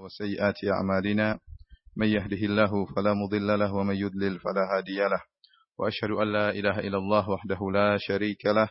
[0.00, 1.38] وسيئات أعمالنا
[1.96, 5.22] من يهده الله فلا مضل له ومن يضلل فلا هادي له.
[5.78, 8.68] وأشهد أن لا إله إلا الله وحده لا شريك له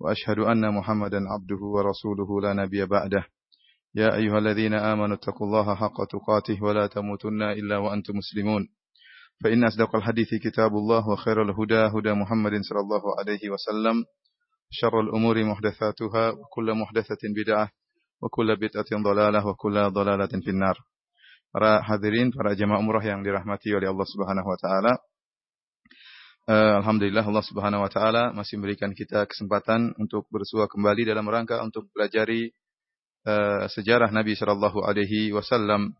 [0.00, 3.24] وأشهد أن محمدا عبده ورسوله لا نبي بعده.
[3.94, 8.68] يا أيها الذين آمنوا اتقوا الله حق تقاته ولا تموتن إلا وأنتم مسلمون.
[9.44, 14.04] فإن أصدق الحديث كتاب الله وخير الهدى هدى محمد صلى الله عليه وسلم
[14.70, 17.70] شر الأمور محدثاتها وكل محدثة بدعة
[18.23, 20.77] وكل بدعة ضلالة وكل ضلالة في النار
[21.49, 24.93] Para hadirin, para jemaah umrah yang dirahmati oleh Allah Subhanahu wa taala.
[26.45, 31.57] Uh, Alhamdulillah Allah Subhanahu wa taala masih memberikan kita kesempatan untuk bersua kembali dalam rangka
[31.65, 32.53] untuk pelajari
[33.25, 35.97] uh, sejarah Nabi sallallahu alaihi wasallam.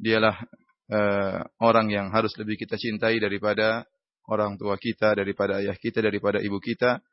[0.00, 0.48] Dialah
[0.88, 3.84] uh, orang yang harus lebih kita cintai daripada
[4.32, 7.04] orang tua kita, daripada ayah kita, daripada ibu kita,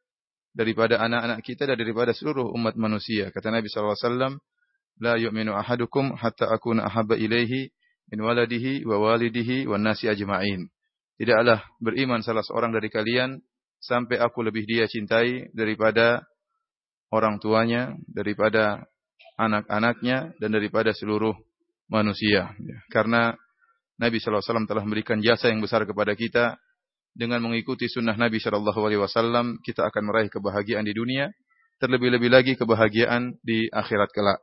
[0.52, 3.33] daripada anak-anak kita dan daripada seluruh umat manusia.
[3.33, 4.38] Kata Nabi wasallam,
[5.01, 7.73] la yu'minu ahadukum hatta akuna ahabba ilaihi
[8.12, 10.69] min waladihi wa walidihi wan nasi ajma'in.
[11.17, 13.41] Tidaklah beriman salah seorang dari kalian
[13.81, 16.25] sampai aku lebih dia cintai daripada
[17.12, 18.84] orang tuanya, daripada
[19.37, 21.33] anak-anaknya dan daripada seluruh
[21.89, 22.53] manusia.
[22.92, 23.33] Karena
[24.00, 26.56] Nabi wasallam telah memberikan jasa yang besar kepada kita
[27.12, 31.28] dengan mengikuti sunnah Nabi sallallahu alaihi wasallam kita akan meraih kebahagiaan di dunia,
[31.80, 34.41] terlebih-lebih lagi kebahagiaan di akhirat kelak.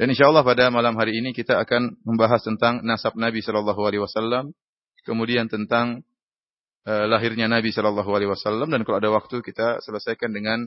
[0.00, 4.56] Dan insyaallah pada malam hari ini kita akan membahas tentang nasab Nabi sallallahu alaihi wasallam,
[5.04, 6.02] kemudian tentang
[6.88, 10.66] uh, lahirnya Nabi sallallahu alaihi wasallam dan kalau ada waktu kita selesaikan dengan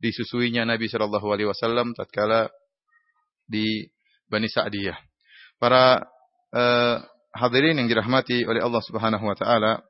[0.00, 2.50] disusuinya Nabi sallallahu alaihi wasallam tatkala
[3.46, 3.86] di
[4.26, 4.96] Bani Sa'diyah.
[5.60, 6.00] Para
[6.56, 6.96] uh,
[7.36, 9.84] hadirin yang dirahmati oleh Allah Subhanahu wa taala,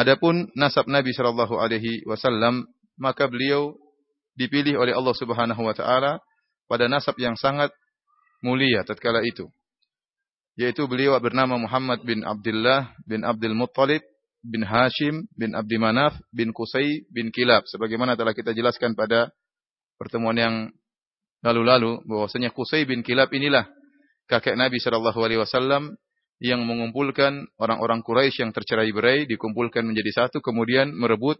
[0.00, 2.64] adapun nasab Nabi sallallahu alaihi wasallam,
[2.96, 3.76] maka beliau
[4.40, 6.24] dipilih oleh Allah Subhanahu wa taala
[6.64, 7.68] pada nasab yang sangat
[8.40, 9.44] mulia tatkala itu.
[10.56, 14.00] Yaitu beliau bernama Muhammad bin Abdullah bin Abdul Muttalib
[14.40, 17.68] bin Hashim bin Abdi Manaf bin Qusay bin Kilab.
[17.68, 19.28] Sebagaimana telah kita jelaskan pada
[20.00, 20.54] pertemuan yang
[21.44, 23.68] lalu-lalu bahwasanya Qusay bin Kilab inilah
[24.28, 25.96] kakek Nabi sallallahu alaihi wasallam
[26.40, 31.36] yang mengumpulkan orang-orang Quraisy yang tercerai-berai dikumpulkan menjadi satu kemudian merebut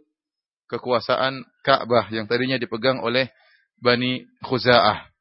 [0.69, 3.27] kekuasaan Ka'bah yang tadinya dipegang oleh
[3.81, 5.11] Bani Khuza'ah.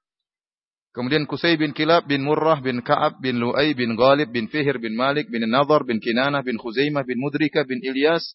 [0.90, 4.98] Kemudian Qusay bin Kilab bin Murrah bin Ka'ab bin Lu'ay bin Ghalib bin Fihir bin
[4.98, 8.34] Malik bin Nadhar bin Kinanah bin Khuzaimah bin Mudrika bin Ilyas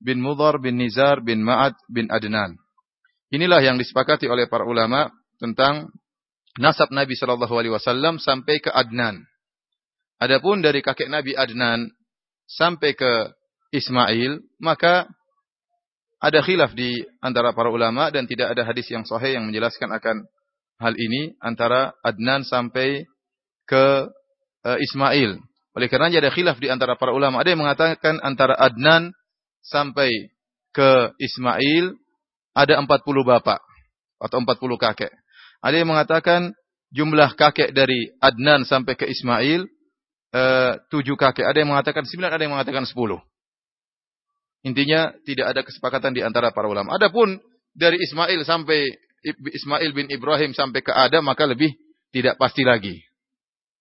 [0.00, 2.56] bin Mudhar bin Nizar bin Ma'ad bin Adnan.
[3.30, 5.92] Inilah yang disepakati oleh para ulama tentang
[6.56, 9.20] nasab Nabi sallallahu alaihi wasallam sampai ke Adnan.
[10.20, 11.88] Adapun dari kakek Nabi Adnan
[12.44, 13.32] sampai ke
[13.72, 15.08] Ismail, maka
[16.20, 20.28] ada khilaf di antara para ulama dan tidak ada hadis yang sahih yang menjelaskan akan
[20.76, 23.08] hal ini antara Adnan sampai
[23.64, 23.84] ke
[24.68, 25.40] uh, Ismail.
[25.72, 27.40] Oleh karena ada khilaf di antara para ulama.
[27.40, 29.16] Ada yang mengatakan antara Adnan
[29.64, 30.10] sampai
[30.76, 31.96] ke Ismail
[32.52, 33.64] ada 40 bapak
[34.20, 35.12] atau 40 kakek.
[35.64, 36.52] Ada yang mengatakan
[36.92, 39.64] jumlah kakek dari Adnan sampai ke Ismail
[40.34, 41.46] uh, tujuh kakek.
[41.46, 43.18] Ada yang mengatakan sembilan, ada yang mengatakan sepuluh.
[44.60, 46.92] Intinya tidak ada kesepakatan di antara para ulama.
[46.94, 47.40] Adapun
[47.72, 48.92] dari Ismail sampai
[49.24, 51.72] Ismail bin Ibrahim sampai ke Adam maka lebih
[52.12, 53.00] tidak pasti lagi.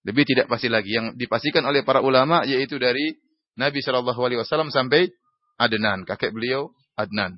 [0.08, 0.96] Lebih tidak pasti lagi.
[0.96, 3.20] Yang dipastikan oleh para ulama yaitu dari
[3.60, 5.12] Nabi Shallallahu Alaihi Wasallam sampai
[5.60, 7.36] Adnan, kakek beliau Adnan.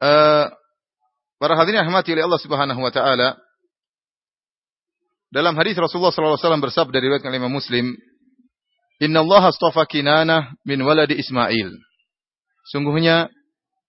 [0.00, 0.48] Uh,
[1.36, 3.36] para hadirin rahmati oleh Allah Subhanahu Wa Taala.
[5.34, 7.90] Dalam hadis Rasulullah Wasallam bersabda dari riwayat Imam Muslim,
[9.02, 11.74] Inna Allah astafa Kinanah min waladi Ismail.
[12.70, 13.26] Sungguhnya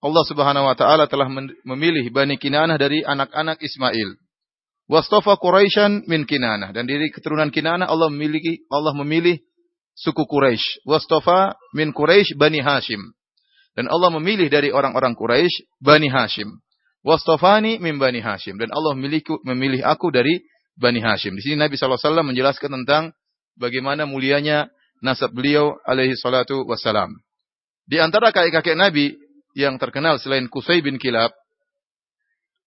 [0.02, 1.30] Allah Subhanahu wa taala telah
[1.62, 4.18] memilih Bani Kinanah dari anak-anak Ismail.
[4.90, 9.38] Wastafa Quraisyan min Kinanah dan dari keturunan Kinanah Allah memiliki Allah memilih
[9.94, 10.82] suku Quraisy.
[10.82, 13.14] Wastafa min Quraisy Bani Hashim.
[13.78, 16.58] Dan Allah memilih dari orang-orang Quraisy Bani Hashim.
[17.06, 20.42] Wastafani min Bani Hashim dan Allah memilih memilih aku dari
[20.76, 21.36] Bani Hashim.
[21.40, 23.16] Di sini Nabi SAW menjelaskan tentang
[23.56, 24.68] bagaimana mulianya
[25.00, 27.12] nasab beliau alaihi salatu wassalam.
[27.88, 29.16] Di antara kakek-kakek Nabi
[29.56, 31.32] yang terkenal selain Qusay bin Kilab,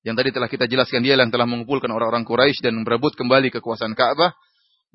[0.02, 3.94] yang tadi telah kita jelaskan dia yang telah mengumpulkan orang-orang Quraisy dan merebut kembali kekuasaan
[3.94, 4.32] Ka'bah,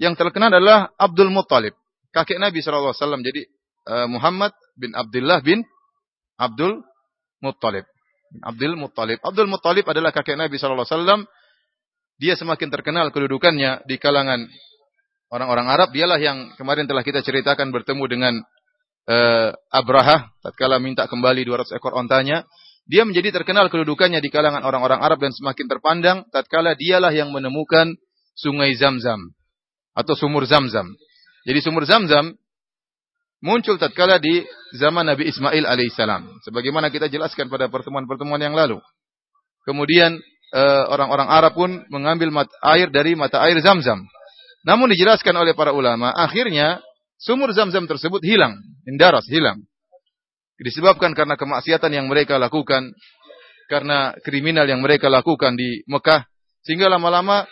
[0.01, 1.77] yang terkenal adalah Abdul Muttalib,
[2.11, 2.97] kakek Nabi SAW.
[3.23, 3.47] Jadi
[3.87, 5.63] uh, Muhammad bin Abdullah bin
[6.41, 6.83] Abdul
[7.39, 7.87] Muttalib.
[8.43, 9.23] Abdul Muttalib.
[9.23, 11.29] Abdul Muttalib adalah kakek Nabi SAW.
[12.19, 14.47] Dia semakin terkenal kedudukannya di kalangan
[15.35, 15.89] orang-orang Arab.
[15.91, 18.35] Dialah yang kemarin telah kita ceritakan bertemu dengan
[19.11, 22.47] uh, Abraha tatkala minta kembali 200 ekor ontanya,
[22.85, 27.97] dia menjadi terkenal kedudukannya di kalangan orang-orang Arab dan semakin terpandang tatkala dialah yang menemukan
[28.37, 29.33] sungai Zam-Zam.
[29.95, 30.91] atau sumur Zamzam.
[31.47, 32.35] Jadi sumur Zamzam
[33.39, 34.43] muncul tatkala di
[34.75, 36.43] zaman Nabi Ismail alaihissalam.
[36.43, 38.83] Sebagaimana kita jelaskan pada pertemuan-pertemuan yang lalu.
[39.63, 42.31] Kemudian eh, orang-orang Arab pun mengambil
[42.63, 44.07] air dari mata air Zamzam.
[44.65, 46.81] Namun dijelaskan oleh para ulama, akhirnya
[47.21, 48.57] sumur Zamzam tersebut hilang,
[48.89, 49.61] indaras, hilang.
[50.57, 52.95] Disebabkan karena kemaksiatan yang mereka lakukan,
[53.69, 56.25] karena kriminal yang mereka lakukan di Mekah,
[56.63, 57.45] sehingga lama-lama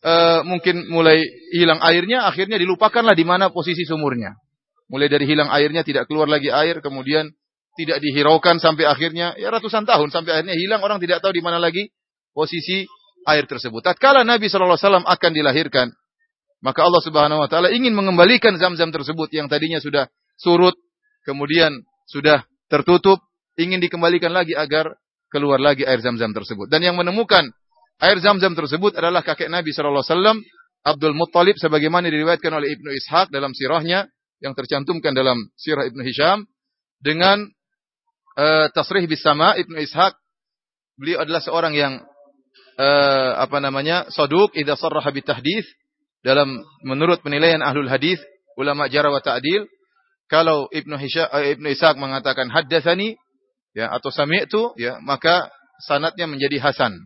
[0.00, 1.22] e, mungkin mulai
[1.54, 4.34] hilang airnya, akhirnya dilupakanlah di mana posisi sumurnya.
[4.90, 7.30] Mulai dari hilang airnya tidak keluar lagi air, kemudian
[7.76, 11.60] tidak dihiraukan sampai akhirnya ya ratusan tahun sampai akhirnya hilang orang tidak tahu di mana
[11.60, 11.92] lagi
[12.36, 12.84] posisi
[13.24, 13.80] air tersebut.
[13.80, 15.88] Tatkala Nabi wasallam akan dilahirkan,
[16.60, 20.76] maka Allah Subhanahu wa taala ingin mengembalikan zam-zam tersebut yang tadinya sudah surut,
[21.24, 21.72] kemudian
[22.04, 23.24] sudah tertutup,
[23.56, 24.92] ingin dikembalikan lagi agar
[25.32, 26.68] keluar lagi air zam-zam tersebut.
[26.68, 27.48] Dan yang menemukan
[28.04, 30.38] air zam-zam tersebut adalah kakek Nabi sallallahu alaihi wasallam
[30.86, 34.06] Abdul Muttalib sebagaimana diriwayatkan oleh Ibnu Ishaq dalam sirahnya
[34.38, 36.46] yang tercantumkan dalam sirah Ibnu Hisham
[37.02, 37.42] dengan
[38.38, 40.14] uh, tasrih bis sama Ibnu Ishaq
[40.94, 42.06] beliau adalah seorang yang
[42.78, 45.66] uh, apa namanya saduk idza sarraha bitahdits
[46.24, 48.20] dalam menurut penilaian ahlul hadis
[48.56, 49.68] ulama jarah wa ta'dil
[50.26, 53.16] kalau Ibnu Hisham uh, Ibnu Ishaq mengatakan haddatsani
[53.76, 55.52] ya atau sami'tu ya maka
[55.84, 56.96] sanatnya menjadi hasan.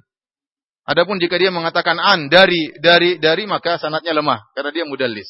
[0.87, 5.29] Adapun jika dia mengatakan an dari dari dari maka sanatnya lemah karena dia mudallis.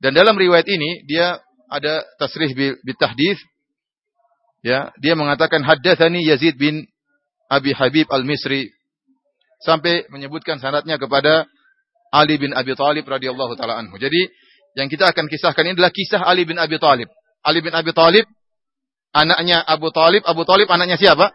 [0.00, 1.40] Dan dalam riwayat ini dia
[1.70, 2.50] ada tasrih
[2.82, 3.40] bitahdits
[4.64, 6.88] ya, dia mengatakan haddatsani Yazid bin
[7.46, 8.72] Abi Habib Al-Misri
[9.60, 11.44] sampai menyebutkan sanatnya kepada
[12.10, 13.94] Ali bin Abi Thalib radhiyallahu taala anhu.
[14.00, 14.28] Jadi
[14.74, 17.06] yang kita akan kisahkan ini adalah kisah Ali bin Abi Thalib.
[17.44, 18.26] Ali bin Abi Thalib
[19.14, 21.34] anaknya Abu Thalib, Abu Thalib anaknya siapa?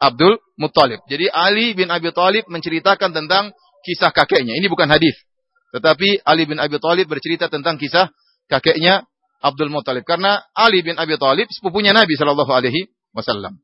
[0.00, 1.04] Abdul Muttalib.
[1.08, 3.52] Jadi Ali bin Abi Thalib menceritakan tentang
[3.84, 4.56] kisah kakeknya.
[4.56, 5.12] Ini bukan hadis.
[5.76, 8.08] Tetapi Ali bin Abi Thalib bercerita tentang kisah
[8.48, 9.04] kakeknya
[9.44, 10.08] Abdul Muttalib.
[10.08, 13.60] Karena Ali bin Abi Thalib sepupunya Nabi Shallallahu Alaihi Wasallam.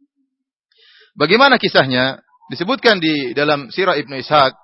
[1.16, 2.20] Bagaimana kisahnya?
[2.52, 4.54] Disebutkan di dalam Sirah Ibnu Ishaq.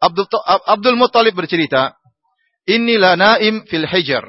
[0.00, 0.26] Abdul,
[0.66, 1.94] Abdul Muttalib bercerita,
[2.66, 4.24] Inilah naim fil hijr.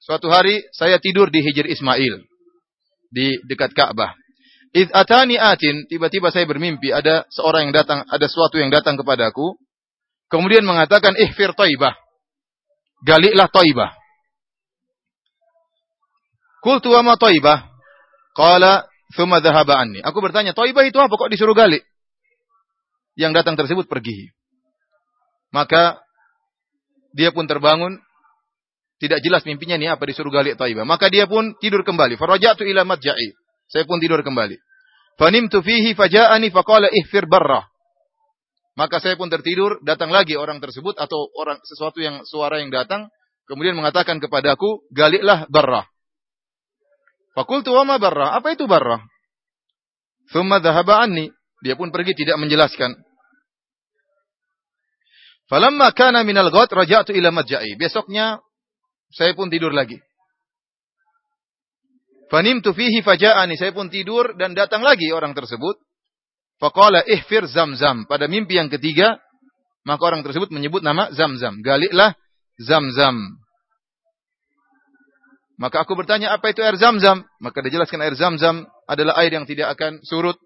[0.00, 2.22] Suatu hari saya tidur di hijr Ismail.
[3.10, 4.14] Di dekat Ka'bah.
[4.76, 9.56] Id atani atin, tiba-tiba saya bermimpi ada seorang yang datang, ada sesuatu yang datang kepadaku.
[10.28, 11.96] Kemudian mengatakan ihfir taibah
[13.06, 13.94] galiklah Taibah.
[16.64, 17.70] Qultu wa ma Taibah?
[18.34, 19.86] Qala thumma dhahaba.
[20.06, 21.84] Aku bertanya, Taibah itu apa kok disuruh galik?
[23.16, 24.30] Yang datang tersebut pergi.
[25.50, 25.98] Maka
[27.16, 27.96] dia pun terbangun,
[29.00, 30.84] tidak jelas mimpinya nih apa disuruh galik Taibah.
[30.84, 32.20] Maka dia pun tidur kembali.
[32.20, 33.32] Farajatu ila madja'i.
[33.72, 34.56] Saya pun tidur kembali.
[35.16, 37.64] Fanimtu fihi faja'ani faqala ihfir barrah.
[38.76, 43.08] Maka saya pun tertidur, datang lagi orang tersebut atau orang sesuatu yang suara yang datang,
[43.48, 45.88] kemudian mengatakan kepadaku, galiklah barrah.
[47.32, 48.36] Fakultu wa ma barrah?
[48.36, 49.00] Apa itu barrah?
[50.32, 51.32] Thumma dhahaba anni.
[51.64, 52.96] Dia pun pergi tidak menjelaskan.
[55.46, 57.78] Falamma kana minal ghad raja'tu ila madja'i.
[57.78, 58.42] Besoknya
[59.14, 60.02] saya pun tidur lagi.
[62.26, 63.54] Fanimtu fihi faja'ani.
[63.54, 65.78] Saya pun tidur dan datang lagi orang tersebut.
[66.58, 68.08] Faqala ihfir zamzam.
[68.10, 69.22] Pada mimpi yang ketiga,
[69.86, 71.62] maka orang tersebut menyebut nama zamzam.
[71.62, 72.18] Galiklah
[72.58, 73.38] zamzam.
[75.56, 77.24] Maka aku bertanya, apa itu air zamzam?
[77.40, 80.36] Maka dijelaskan air zamzam adalah air yang tidak akan surut.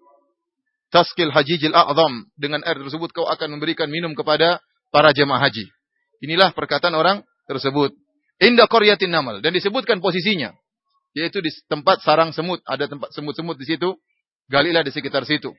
[0.91, 2.31] Taskil hajijil a'zam.
[2.39, 5.65] Dengan air tersebut kau akan memberikan minum kepada para jemaah haji.
[6.21, 7.95] Inilah perkataan orang tersebut.
[8.37, 9.41] Indah koryatin namal.
[9.41, 10.53] Dan disebutkan posisinya.
[11.17, 12.61] Yaitu di tempat sarang semut.
[12.67, 13.97] Ada tempat semut-semut di situ.
[14.51, 15.49] Galilah di sekitar situ.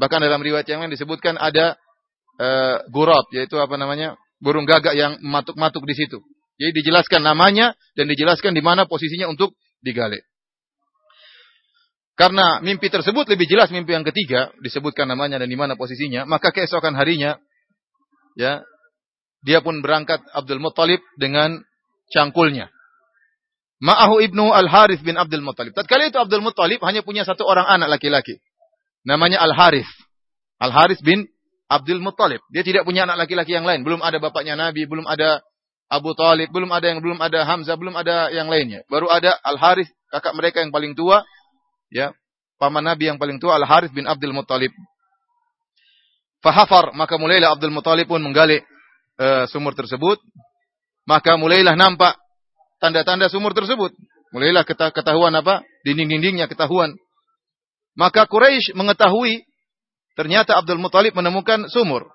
[0.00, 1.76] Bahkan dalam riwayat yang lain disebutkan ada
[2.40, 4.16] uh, gurab, yaitu apa namanya?
[4.40, 6.18] burung gagak yang matuk-matuk di situ.
[6.56, 9.52] Jadi dijelaskan namanya dan dijelaskan di mana posisinya untuk
[9.84, 10.16] digali.
[12.16, 16.52] Karena mimpi tersebut lebih jelas mimpi yang ketiga, disebutkan namanya dan di mana posisinya, maka
[16.52, 17.40] keesokan harinya
[18.40, 18.64] ya
[19.44, 21.60] dia pun berangkat Abdul Muttalib dengan
[22.12, 22.72] cangkulnya.
[23.80, 25.72] Ma'ahu ibnu Al-Harith bin Abdul Muttalib.
[25.72, 28.40] Tatkala itu Abdul Muttalib hanya punya satu orang anak laki-laki.
[29.08, 29.88] Namanya Al-Harith.
[30.60, 31.24] Al-Harith bin
[31.72, 32.44] Abdul Muttalib.
[32.52, 33.80] Dia tidak punya anak laki-laki yang lain.
[33.80, 35.40] Belum ada bapaknya Nabi, belum ada
[35.88, 38.84] Abu Talib, belum ada yang belum ada Hamzah, belum ada yang lainnya.
[38.92, 41.24] Baru ada Al-Harith, kakak mereka yang paling tua,
[41.88, 42.12] ya,
[42.60, 44.70] paman Nabi yang paling tua Al-Harith bin Abdul Muttalib.
[46.40, 48.60] Fahafar, maka mulailah Abdul Muttalib pun menggali
[49.20, 50.20] uh, sumur tersebut.
[51.04, 52.16] Maka mulailah nampak
[52.80, 53.92] tanda-tanda sumur tersebut.
[54.30, 55.60] Mulailah ketahuan apa?
[55.84, 56.94] Dinding-dindingnya ketahuan.
[57.98, 59.42] Maka Quraisy mengetahui
[60.14, 62.08] ternyata Abdul Muthalib menemukan sumur.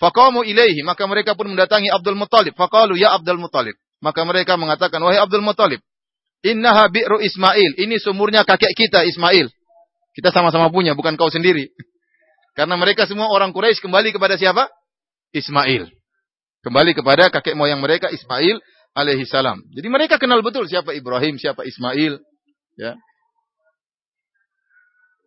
[0.00, 2.56] Faqamu ilaihi, maka mereka pun mendatangi Abdul Muthalib.
[2.56, 3.76] Faqalu ya Abdul Muthalib.
[4.00, 5.84] Maka mereka mengatakan, wahai Abdul Muttalib,
[6.40, 7.76] innaha bi'ru Ismail.
[7.76, 9.52] Ini sumurnya kakek kita Ismail.
[10.16, 11.68] Kita sama-sama punya, bukan kau sendiri.
[12.60, 14.68] Karena mereka semua orang Quraisy kembali kepada siapa?
[15.32, 15.88] Ismail.
[16.60, 18.60] Kembali kepada kakek moyang mereka Ismail
[18.92, 19.64] alaihi salam.
[19.72, 22.20] Jadi mereka kenal betul siapa Ibrahim, siapa Ismail,
[22.76, 23.00] ya.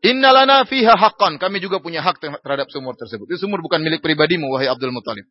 [0.05, 1.41] Innalana fiha haqqan.
[1.41, 3.25] Kami juga punya hak terhadap sumur tersebut.
[3.25, 5.25] Itu sumur bukan milik pribadimu, wahai Abdul Muttalib.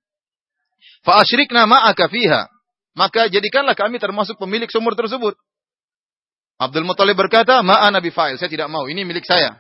[1.07, 2.51] Fa asyrikna ma'aka fiha.
[2.99, 5.39] Maka jadikanlah kami termasuk pemilik sumur tersebut.
[6.59, 9.55] Abdul Muttalib berkata, "Ma'a Nabi Fa'il, saya tidak mau, ini milik saya."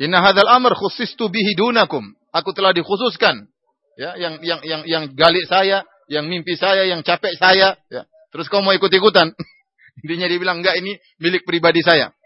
[0.00, 2.16] Inna hadzal amr khusistu bihi dunakum.
[2.32, 3.52] Aku telah dikhususkan.
[4.00, 8.08] Ya, yang yang yang yang galik saya, yang mimpi saya, yang capek saya, ya.
[8.32, 9.36] Terus kau mau ikut-ikutan.
[10.06, 12.16] Intinya dia bilang, "Enggak, ini milik pribadi saya."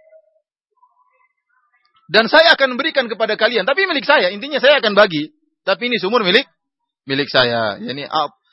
[2.07, 4.31] Dan saya akan memberikan kepada kalian, tapi milik saya.
[4.31, 5.35] Intinya saya akan bagi,
[5.67, 6.47] tapi ini sumur milik
[7.09, 7.81] milik saya.
[7.81, 8.05] Yani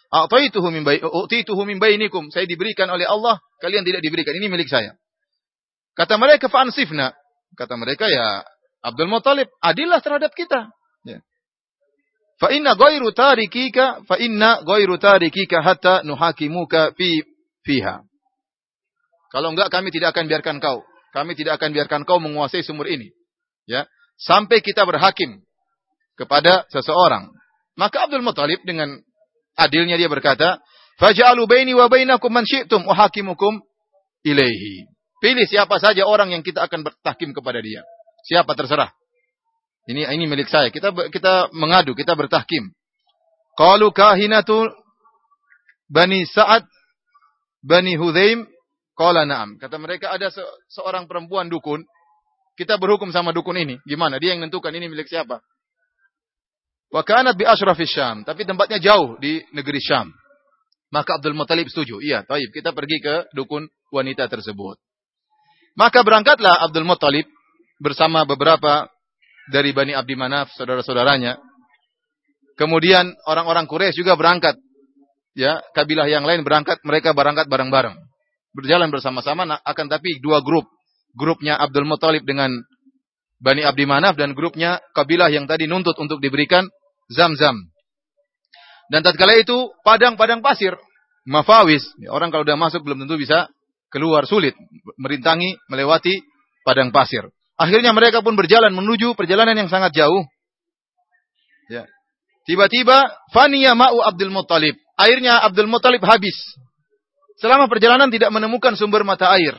[0.10, 2.32] a'taituhu min a'taituhu min bainikum.
[2.32, 4.36] Saya diberikan oleh Allah, kalian tidak diberikan.
[4.36, 4.96] Ini milik saya.
[5.94, 7.12] Kata mereka fa'ansifna.
[7.60, 8.48] Kata mereka ya
[8.82, 10.74] Abdul Muthalib, adillah terhadap kita.
[11.06, 11.22] Ya.
[12.42, 17.22] Fa inna ghairu tarikika fa inna ghairu tarikika hatta nuhakimuka fi
[17.62, 18.02] fiha.
[19.32, 20.82] Kalau enggak kami tidak akan biarkan kau.
[21.12, 23.12] Kami tidak akan biarkan kau menguasai sumur ini
[23.70, 23.86] ya
[24.18, 25.42] sampai kita berhakim
[26.18, 27.30] kepada seseorang
[27.78, 29.02] maka Abdul Muthalib dengan
[29.58, 30.62] adilnya dia berkata
[31.00, 33.62] faj'alu baini wa bainakum man syi'tum uhakimukum
[34.26, 37.82] ilaihi pilih siapa saja orang yang kita akan bertahkim kepada dia
[38.26, 38.92] siapa terserah
[39.90, 42.72] ini ini milik saya kita kita mengadu kita bertahkim
[43.58, 44.70] qalu kahinatu
[45.92, 46.64] bani Sa'ad
[47.66, 48.46] bani Hudzaim
[48.98, 51.84] qala na'am kata mereka ada se seorang perempuan dukun
[52.62, 53.82] kita berhukum sama dukun ini.
[53.88, 54.22] Gimana?
[54.22, 55.42] Dia yang menentukan ini milik siapa.
[56.94, 60.14] Wa kanat bi ashrafis Syam, tapi tempatnya jauh di negeri Syam.
[60.94, 62.04] Maka Abdul Muthalib setuju.
[62.04, 62.52] Iya, taib.
[62.52, 64.76] Kita pergi ke dukun wanita tersebut.
[65.74, 67.26] Maka berangkatlah Abdul Muthalib
[67.82, 68.86] bersama beberapa
[69.50, 71.42] dari Bani Abdi Manaf, saudara-saudaranya.
[72.56, 74.54] Kemudian orang-orang Quraisy juga berangkat.
[75.34, 77.98] Ya, kabilah yang lain berangkat, mereka berangkat bareng-bareng.
[78.54, 80.68] Berjalan bersama-sama akan tapi dua grup
[81.16, 82.52] grupnya Abdul Muthalib dengan
[83.42, 86.68] Bani Abdi Manaf dan grupnya kabilah yang tadi nuntut untuk diberikan
[87.10, 87.58] zam-zam.
[88.92, 90.76] Dan tatkala itu padang-padang pasir,
[91.26, 91.82] mafawis.
[92.12, 93.48] Orang kalau sudah masuk belum tentu bisa
[93.88, 94.54] keluar sulit,
[95.00, 96.22] merintangi, melewati
[96.68, 97.32] padang pasir.
[97.62, 100.26] Akhirnya mereka pun berjalan menuju perjalanan yang sangat jauh.
[101.70, 101.86] Ya.
[102.50, 104.74] Tiba-tiba faniya ma'u Abdul Muttalib.
[104.98, 106.34] Airnya Abdul Muttalib habis.
[107.38, 109.54] Selama perjalanan tidak menemukan sumber mata air.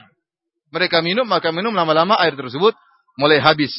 [0.74, 2.74] Mereka minum, maka minum lama-lama air tersebut
[3.22, 3.70] mulai habis.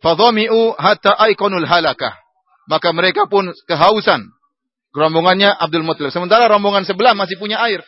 [0.00, 2.16] Fadhami'u hatta aikonul halakah.
[2.64, 4.24] Maka mereka pun kehausan.
[4.96, 6.16] Rombongannya Abdul Muttalib.
[6.16, 7.84] Sementara rombongan sebelah masih punya air.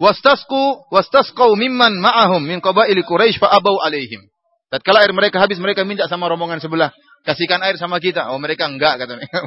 [0.00, 4.24] Wastasku wastasqau mimman ma'ahum min qabaili Quraisy fa abau alaihim.
[4.72, 6.96] Tatkala air mereka habis, mereka minta sama rombongan sebelah,
[7.28, 8.32] kasihkan air sama kita.
[8.32, 9.38] Oh, mereka enggak kata mereka.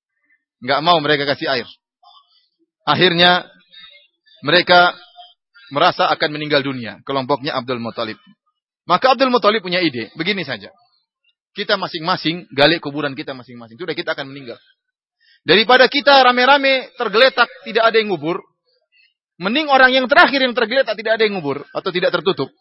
[0.62, 1.66] enggak mau mereka kasih air.
[2.86, 3.50] Akhirnya
[4.46, 4.94] mereka
[5.74, 7.02] merasa akan meninggal dunia.
[7.02, 8.18] Kelompoknya Abdul Muthalib.
[8.86, 10.10] Maka Abdul Muthalib punya ide.
[10.14, 10.70] Begini saja.
[11.50, 13.74] Kita masing-masing gali kuburan kita masing-masing.
[13.74, 14.58] Sudah kita akan meninggal.
[15.42, 18.38] Daripada kita rame-rame tergeletak tidak ada yang ngubur.
[19.40, 21.64] Mending orang yang terakhir yang tergeletak tidak ada yang ngubur.
[21.72, 22.52] Atau tidak tertutup.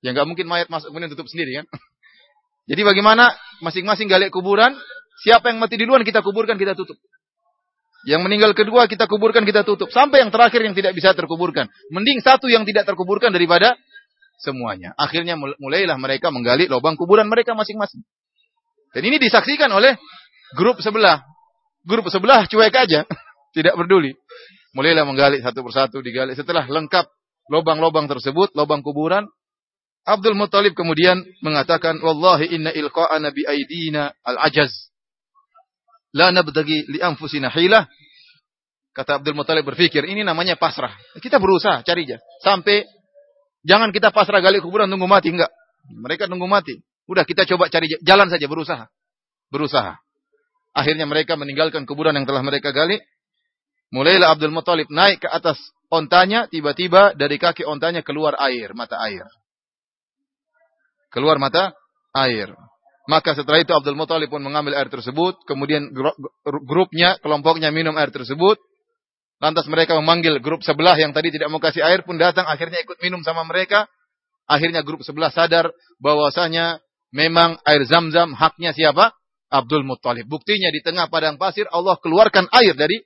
[0.00, 1.66] Ya nggak mungkin mayat masuk kemudian tutup sendiri kan.
[2.72, 4.72] Jadi bagaimana masing-masing gali kuburan.
[5.20, 6.96] Siapa yang mati duluan kita kuburkan kita tutup.
[8.04, 9.88] Yang meninggal kedua kita kuburkan, kita tutup.
[9.88, 11.72] Sampai yang terakhir yang tidak bisa terkuburkan.
[11.88, 13.80] Mending satu yang tidak terkuburkan daripada
[14.36, 14.92] semuanya.
[15.00, 18.04] Akhirnya mulailah mereka menggali lubang kuburan mereka masing-masing.
[18.92, 19.96] Dan ini disaksikan oleh
[20.52, 21.24] grup sebelah.
[21.88, 23.08] Grup sebelah cuek aja.
[23.56, 24.12] tidak peduli.
[24.74, 26.34] Mulailah menggali satu persatu, digali.
[26.34, 27.06] Setelah lengkap
[27.48, 29.30] lubang-lubang tersebut, lubang kuburan,
[30.04, 34.92] Abdul Muttalib kemudian mengatakan, Wallahi inna ilqa'a nabi aidina al-ajaz.
[36.12, 37.88] La nabdagi li anfusina hilah.
[38.94, 40.94] Kata Abdul Muthalib berpikir, ini namanya pasrah.
[41.18, 42.22] Kita berusaha cari aja.
[42.46, 42.86] Sampai
[43.66, 45.50] jangan kita pasrah gali kuburan tunggu mati enggak.
[45.90, 46.78] Mereka tunggu mati.
[47.10, 48.86] Udah kita coba cari jalan saja berusaha.
[49.50, 49.98] Berusaha.
[50.74, 53.02] Akhirnya mereka meninggalkan kuburan yang telah mereka gali.
[53.94, 55.54] Mulailah Abdul Muthalib naik ke atas
[55.86, 59.22] ontanya, tiba-tiba dari kaki ontanya keluar air, mata air.
[61.14, 61.70] Keluar mata
[62.10, 62.50] air.
[63.06, 65.94] Maka setelah itu Abdul Muthalib pun mengambil air tersebut, kemudian
[66.42, 68.58] grupnya, kelompoknya minum air tersebut.
[69.38, 72.98] Lantas mereka memanggil grup sebelah yang tadi tidak mau kasih air pun datang akhirnya ikut
[72.98, 73.86] minum sama mereka.
[74.50, 75.70] Akhirnya grup sebelah sadar
[76.02, 76.82] bahwasanya
[77.14, 79.14] memang air zam-zam haknya siapa?
[79.54, 80.26] Abdul Muthalib.
[80.26, 82.98] Buktinya di tengah padang pasir Allah keluarkan air dari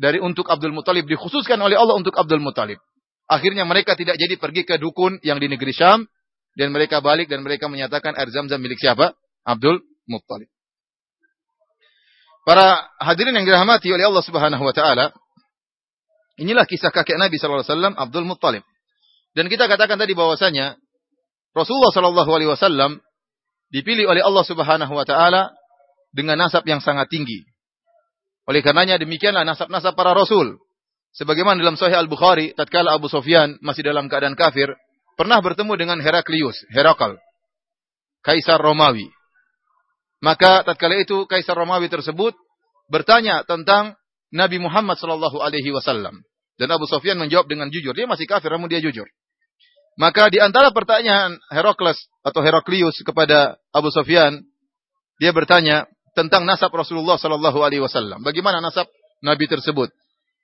[0.00, 2.80] dari untuk Abdul Muthalib dikhususkan oleh Allah untuk Abdul Muthalib.
[3.28, 6.08] Akhirnya mereka tidak jadi pergi ke dukun yang di negeri Syam
[6.56, 9.12] dan mereka balik dan mereka menyatakan air Zam-Zam milik siapa?
[9.44, 10.48] Abdul Muthalib.
[12.48, 15.12] Para hadirin yang dirahmati oleh Allah Subhanahu wa taala,
[16.40, 18.64] inilah kisah kakek Nabi wasallam Abdul Muthalib.
[19.36, 20.80] Dan kita katakan tadi bahwasanya
[21.52, 22.98] Rasulullah sallallahu
[23.70, 25.52] dipilih oleh Allah Subhanahu wa taala
[26.10, 27.49] dengan nasab yang sangat tinggi.
[28.50, 30.58] Oleh karenanya demikianlah nasab-nasab para rasul.
[31.14, 34.74] Sebagaimana dalam Sahih Al-Bukhari, tatkala Abu Sufyan masih dalam keadaan kafir,
[35.14, 37.14] pernah bertemu dengan Heraklius, Herakal,
[38.26, 39.06] kaisar Romawi.
[40.18, 42.34] Maka tatkala itu kaisar Romawi tersebut
[42.90, 43.94] bertanya tentang
[44.34, 46.18] Nabi Muhammad sallallahu alaihi wasallam.
[46.58, 47.94] Dan Abu Sufyan menjawab dengan jujur.
[47.94, 49.06] Dia masih kafir namun dia jujur.
[49.94, 54.42] Maka di antara pertanyaan Herakles atau Heraklius kepada Abu Sufyan,
[55.22, 55.86] dia bertanya
[56.16, 58.22] tentang nasab Rasulullah sallallahu alaihi wasallam.
[58.26, 58.90] Bagaimana nasab
[59.22, 59.90] Nabi tersebut?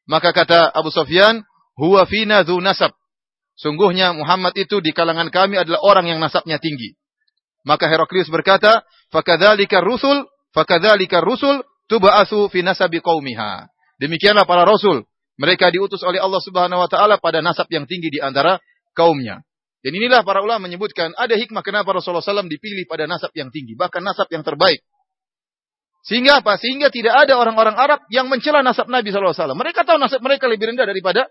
[0.06, 1.42] Maka kata Abu Sufyan,
[1.74, 2.94] huwa fina dhu nasab.
[3.56, 6.94] Sungguhnya Muhammad itu di kalangan kami adalah orang yang nasabnya tinggi.
[7.66, 13.66] Maka Heraklius berkata, fakadzalika rusul, fakadzalika rusul tuba'atsu fi nasabi qaumiha.
[13.98, 15.02] Demikianlah para rasul.
[15.36, 18.56] Mereka diutus oleh Allah Subhanahu wa taala pada nasab yang tinggi di antara
[18.96, 19.44] kaumnya.
[19.84, 23.76] Dan inilah para ulama menyebutkan ada hikmah kenapa Rasulullah SAW dipilih pada nasab yang tinggi,
[23.76, 24.80] bahkan nasab yang terbaik.
[26.06, 26.54] Sehingga apa?
[26.62, 29.34] Sehingga tidak ada orang-orang Arab yang mencela nasab Nabi SAW.
[29.58, 31.26] Mereka tahu nasab mereka lebih rendah daripada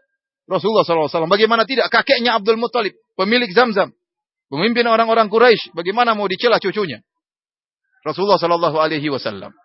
[0.46, 1.32] Rasulullah SAW.
[1.32, 1.88] Bagaimana tidak?
[1.88, 3.96] Kakeknya Abdul Muttalib, pemilik Zamzam,
[4.52, 5.72] pemimpin orang-orang Quraisy.
[5.72, 7.00] Bagaimana mau dicela cucunya?
[8.04, 9.56] Rasulullah Sallallahu Alaihi Wasallam.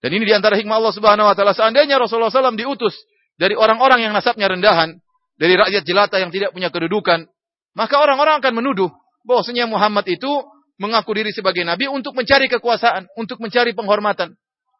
[0.00, 1.52] Dan ini di antara hikmah Allah Subhanahu Wa Taala.
[1.52, 2.96] Seandainya Rasulullah SAW diutus
[3.36, 4.96] dari orang-orang yang nasabnya rendahan,
[5.36, 7.28] dari rakyat jelata yang tidak punya kedudukan,
[7.76, 8.88] maka orang-orang akan menuduh
[9.28, 10.28] bahwasanya Muhammad itu
[10.80, 14.32] mengaku diri sebagai nabi untuk mencari kekuasaan, untuk mencari penghormatan.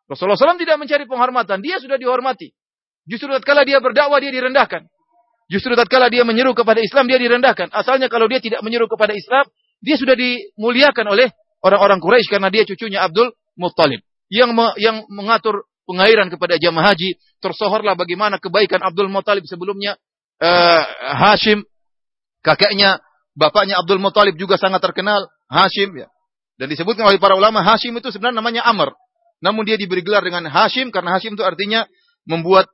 [0.08, 2.50] Rasulullah SAW tidak mencari penghormatan, dia sudah dihormati.
[3.04, 4.88] Justru tatkala dia berdakwah dia direndahkan.
[5.52, 7.70] Justru tatkala dia menyeru kepada Islam dia direndahkan.
[7.70, 9.46] Asalnya kalau dia tidak menyeru kepada Islam,
[9.78, 11.28] dia sudah dimuliakan oleh
[11.62, 14.00] orang-orang Quraisy karena dia cucunya Abdul Muttalib
[14.32, 17.18] yang me, yang mengatur pengairan kepada jamaah haji.
[17.42, 19.98] Tersohorlah bagaimana kebaikan Abdul Muttalib sebelumnya
[20.38, 20.82] uh,
[21.18, 21.66] Hashim
[22.46, 23.02] kakeknya
[23.34, 26.08] bapaknya Abdul Muttalib juga sangat terkenal Hashim ya.
[26.56, 28.94] Dan disebutkan oleh para ulama Hashim itu sebenarnya namanya Amr.
[29.42, 31.84] Namun dia diberi gelar dengan Hashim karena Hashim itu artinya
[32.24, 32.70] membuat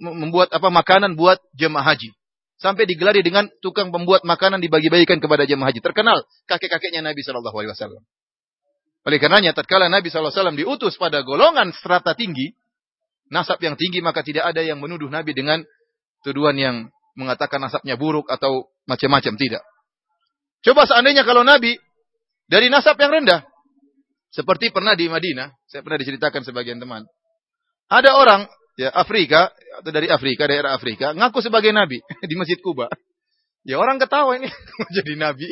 [0.00, 2.14] membuat apa makanan buat jemaah haji.
[2.56, 5.84] Sampai digelari dengan tukang pembuat makanan dibagi-bagikan kepada jemaah haji.
[5.84, 8.02] Terkenal kakek-kakeknya Nabi Shallallahu Alaihi Wasallam.
[9.06, 12.56] Oleh karenanya, tatkala Nabi Wasallam diutus pada golongan strata tinggi,
[13.28, 15.62] nasab yang tinggi, maka tidak ada yang menuduh Nabi dengan
[16.24, 16.76] tuduhan yang
[17.14, 19.36] mengatakan nasabnya buruk atau macam-macam.
[19.36, 19.62] Tidak.
[20.64, 21.78] Coba seandainya kalau Nabi
[22.46, 23.44] dari nasab yang rendah.
[24.30, 27.06] Seperti pernah di Madinah, saya pernah diceritakan sebagian teman.
[27.88, 28.44] Ada orang
[28.76, 32.90] ya Afrika atau dari Afrika, daerah Afrika, ngaku sebagai nabi di Masjid Kuba.
[33.66, 34.46] Ya orang ketawa ini
[34.96, 35.50] jadi nabi,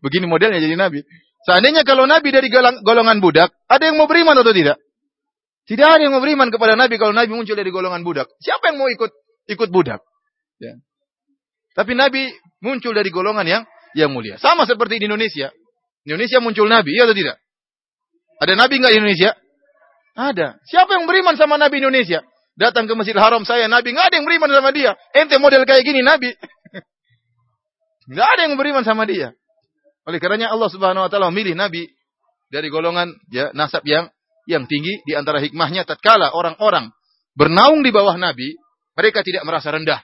[0.00, 1.04] begini modelnya jadi nabi.
[1.44, 2.52] Seandainya kalau nabi dari
[2.84, 4.76] golongan budak, ada yang mau beriman atau tidak?
[5.64, 8.28] Tidak ada yang mau beriman kepada nabi kalau nabi muncul dari golongan budak.
[8.40, 9.12] Siapa yang mau ikut
[9.48, 10.02] ikut budak?
[10.60, 10.76] Ya.
[11.74, 12.28] Tapi nabi
[12.60, 13.62] muncul dari golongan yang
[13.94, 14.36] yang mulia.
[14.38, 15.50] Sama seperti di Indonesia.
[16.10, 17.38] Indonesia muncul nabi, iya atau tidak?
[18.42, 19.30] Ada nabi enggak di Indonesia?
[20.18, 20.58] Ada.
[20.66, 22.26] Siapa yang beriman sama nabi Indonesia?
[22.58, 24.98] Datang ke Masjidil Haram saya nabi, enggak ada yang beriman sama dia.
[25.14, 26.34] Ente model kayak gini nabi.
[28.10, 29.38] Enggak ada yang beriman sama dia.
[30.02, 31.86] Oleh karenanya Allah Subhanahu wa taala memilih nabi
[32.50, 34.10] dari golongan ya nasab yang
[34.50, 36.90] yang tinggi di antara hikmahnya tatkala orang-orang
[37.38, 38.58] bernaung di bawah nabi,
[38.98, 40.02] mereka tidak merasa rendah.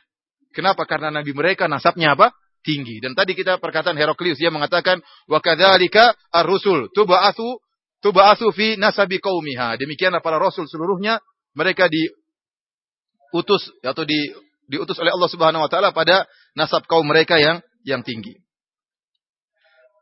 [0.55, 0.87] Kenapa?
[0.87, 2.31] Karena nabi mereka nasabnya apa?
[2.67, 2.99] Tinggi.
[2.99, 4.99] Dan tadi kita perkataan Heraklius dia mengatakan
[5.31, 7.63] wa kadzalika ar-rusul tub'atsu
[8.03, 9.79] tub'atsu fi nasabi qaumiha.
[9.79, 11.23] Demikianlah para rasul seluruhnya
[11.55, 14.35] mereka diutus atau di
[14.67, 16.27] diutus oleh Allah Subhanahu wa taala pada
[16.59, 18.35] nasab kaum mereka yang yang tinggi.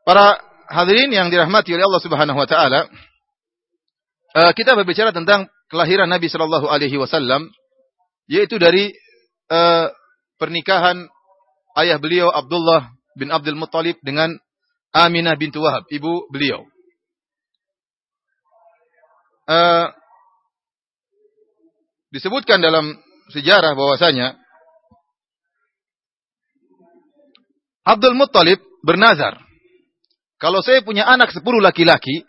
[0.01, 2.89] Para hadirin yang dirahmati oleh Allah Subhanahu wa taala,
[4.33, 7.49] uh, kita berbicara tentang kelahiran Nabi sallallahu alaihi wasallam
[8.25, 8.89] yaitu dari
[9.53, 9.89] uh,
[10.41, 11.05] pernikahan
[11.79, 14.31] ayah beliau Abdullah bin Abdul Muttalib dengan
[14.95, 16.63] Aminah bintu Wahab, ibu beliau.
[19.45, 19.91] Uh,
[22.15, 22.95] disebutkan dalam
[23.29, 24.39] sejarah bahwasanya
[27.85, 29.37] Abdul Muttalib bernazar,
[30.41, 32.25] kalau saya punya anak sepuluh laki-laki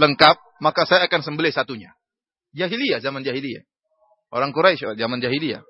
[0.00, 1.92] lengkap, maka saya akan sembelih satunya.
[2.56, 3.66] Jahiliyah, zaman jahiliyah.
[4.30, 5.60] Orang Quraisy zaman jahiliyah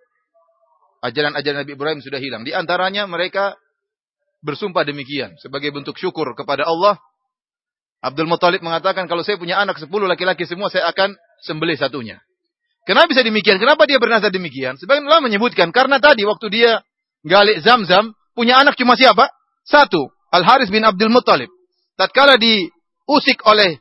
[1.00, 2.44] ajaran-ajaran Nabi Ibrahim sudah hilang.
[2.44, 3.56] Di antaranya mereka
[4.40, 6.96] bersumpah demikian sebagai bentuk syukur kepada Allah.
[8.00, 11.12] Abdul Muthalib mengatakan kalau saya punya anak sepuluh laki-laki semua saya akan
[11.44, 12.16] sembelih satunya.
[12.88, 13.60] Kenapa bisa demikian?
[13.60, 14.80] Kenapa dia bernazar demikian?
[14.80, 16.80] Sebagian ulama menyebutkan karena tadi waktu dia
[17.20, 19.28] galik Zam-Zam punya anak cuma siapa?
[19.68, 21.52] Satu, Al Haris bin Abdul Muttalib.
[22.00, 23.76] Tatkala diusik oleh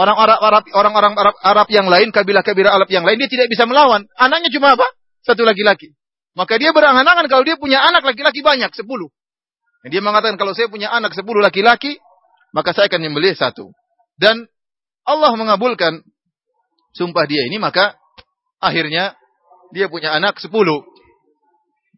[0.00, 4.08] orang-orang Arab, orang-orang Arab, Arab yang lain, kabilah-kabilah Arab yang lain, dia tidak bisa melawan.
[4.16, 4.88] Anaknya cuma apa?
[5.20, 5.92] Satu laki-laki.
[6.34, 9.06] Maka dia berangan-angan kalau dia punya anak laki-laki banyak, sepuluh.
[9.86, 12.02] Dia mengatakan kalau saya punya anak sepuluh laki-laki,
[12.50, 13.70] maka saya akan menyembelih satu.
[14.18, 14.46] Dan
[15.06, 16.02] Allah mengabulkan
[16.96, 17.94] sumpah dia ini, maka
[18.58, 19.14] akhirnya
[19.70, 20.82] dia punya anak sepuluh.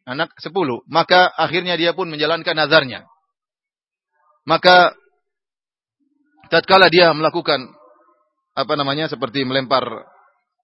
[0.05, 0.85] Anak sepuluh.
[0.87, 3.09] Maka akhirnya dia pun menjalankan nazarnya.
[4.47, 4.95] Maka
[6.53, 7.73] tatkala dia melakukan
[8.57, 9.85] apa namanya seperti melempar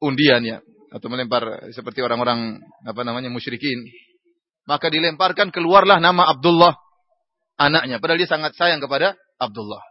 [0.01, 0.59] undian ya
[0.93, 3.81] atau melempar seperti orang-orang apa namanya musyrikin.
[4.69, 6.77] Maka dilemparkan keluarlah nama Abdullah
[7.59, 7.99] anaknya.
[7.99, 9.83] Padahal dia sangat sayang kepada Abdullah.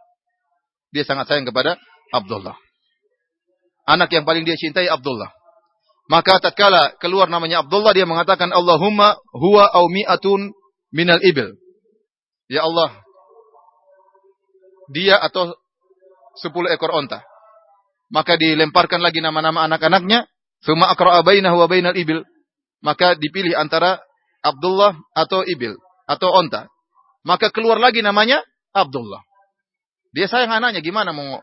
[0.94, 1.76] Dia sangat sayang kepada
[2.14, 2.56] Abdullah.
[3.84, 5.28] Anak yang paling dia cintai Abdullah.
[6.06, 10.54] Maka tatkala keluar namanya Abdullah dia mengatakan Allahumma huwa au mi'atun
[10.94, 11.56] minal ibil.
[12.46, 13.02] Ya Allah
[14.92, 15.56] dia atau
[16.36, 17.24] sepuluh ekor onta.
[18.12, 20.28] Maka dilemparkan lagi nama-nama anak-anaknya.
[20.62, 22.22] Suma akra'a bainahu wa bainal ibil.
[22.82, 24.02] Maka dipilih antara
[24.42, 25.78] Abdullah atau ibil.
[26.06, 26.66] Atau onta.
[27.22, 28.42] Maka keluar lagi namanya
[28.74, 29.22] Abdullah.
[30.12, 31.40] Dia sayang anaknya gimana mau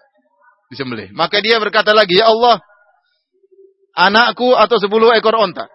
[0.70, 1.12] disembelih.
[1.16, 2.62] Maka dia berkata lagi, Ya Allah,
[3.98, 5.72] anakku atau sepuluh ekor onta.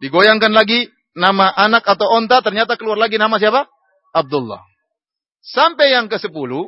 [0.00, 3.66] Digoyangkan lagi nama anak atau onta, ternyata keluar lagi nama siapa?
[4.14, 4.62] Abdullah.
[5.44, 6.64] Sampai yang ke sepuluh,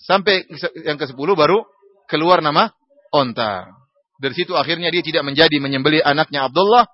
[0.00, 0.48] Sampai
[0.88, 1.60] yang ke-10 baru
[2.08, 2.72] keluar nama
[3.12, 3.68] onta.
[4.20, 6.84] Dari situ akhirnya dia tidak menjadi menyembelih anaknya Abdullah,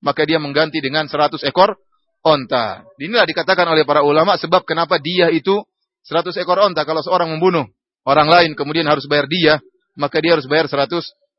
[0.00, 1.76] maka dia mengganti dengan 100 ekor
[2.24, 2.82] onta.
[2.96, 5.60] Inilah dikatakan oleh para ulama sebab kenapa dia itu
[6.08, 6.88] 100 ekor onta.
[6.88, 7.68] Kalau seorang membunuh
[8.08, 9.60] orang lain kemudian harus bayar dia,
[10.00, 10.88] maka dia harus bayar 100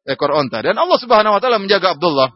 [0.06, 0.62] ekor onta.
[0.62, 2.30] Dan Allah Subhanahu wa taala menjaga Abdullah.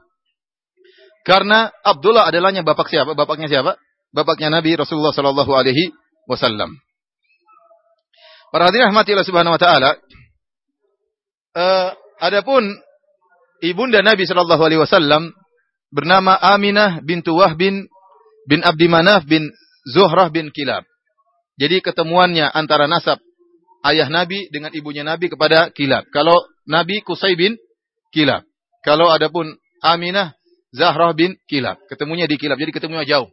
[1.22, 3.14] Karena Abdullah adalahnya bapak siapa?
[3.14, 3.76] Bapaknya siapa?
[4.16, 5.92] Bapaknya Nabi Rasulullah sallallahu alaihi
[6.26, 6.80] wasallam.
[8.48, 9.92] Para hadirin rahmati Allah Subhanahu wa taala.
[11.58, 11.90] Uh,
[12.24, 12.64] adapun
[13.64, 15.34] ibunda Nabi sallallahu alaihi wasallam
[15.90, 17.88] bernama Aminah bintu Wahb bin
[18.48, 19.50] bin Abdi Manaf bin
[19.88, 20.84] Zuhrah bin Kilab.
[21.58, 23.18] Jadi ketemuannya antara nasab
[23.88, 26.06] ayah Nabi dengan ibunya Nabi kepada Kilab.
[26.14, 27.56] Kalau Nabi Kusai bin
[28.14, 28.44] Kilab.
[28.84, 30.38] Kalau adapun Aminah
[30.76, 31.80] Zahrah bin Kilab.
[31.88, 32.60] Ketemunya di Kilab.
[32.60, 33.32] Jadi ketemunya jauh.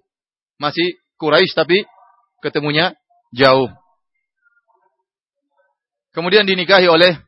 [0.57, 1.83] Masih Quraisy tapi
[2.41, 2.95] ketemunya
[3.35, 3.71] jauh.
[6.15, 7.19] Kemudian dinikahi oleh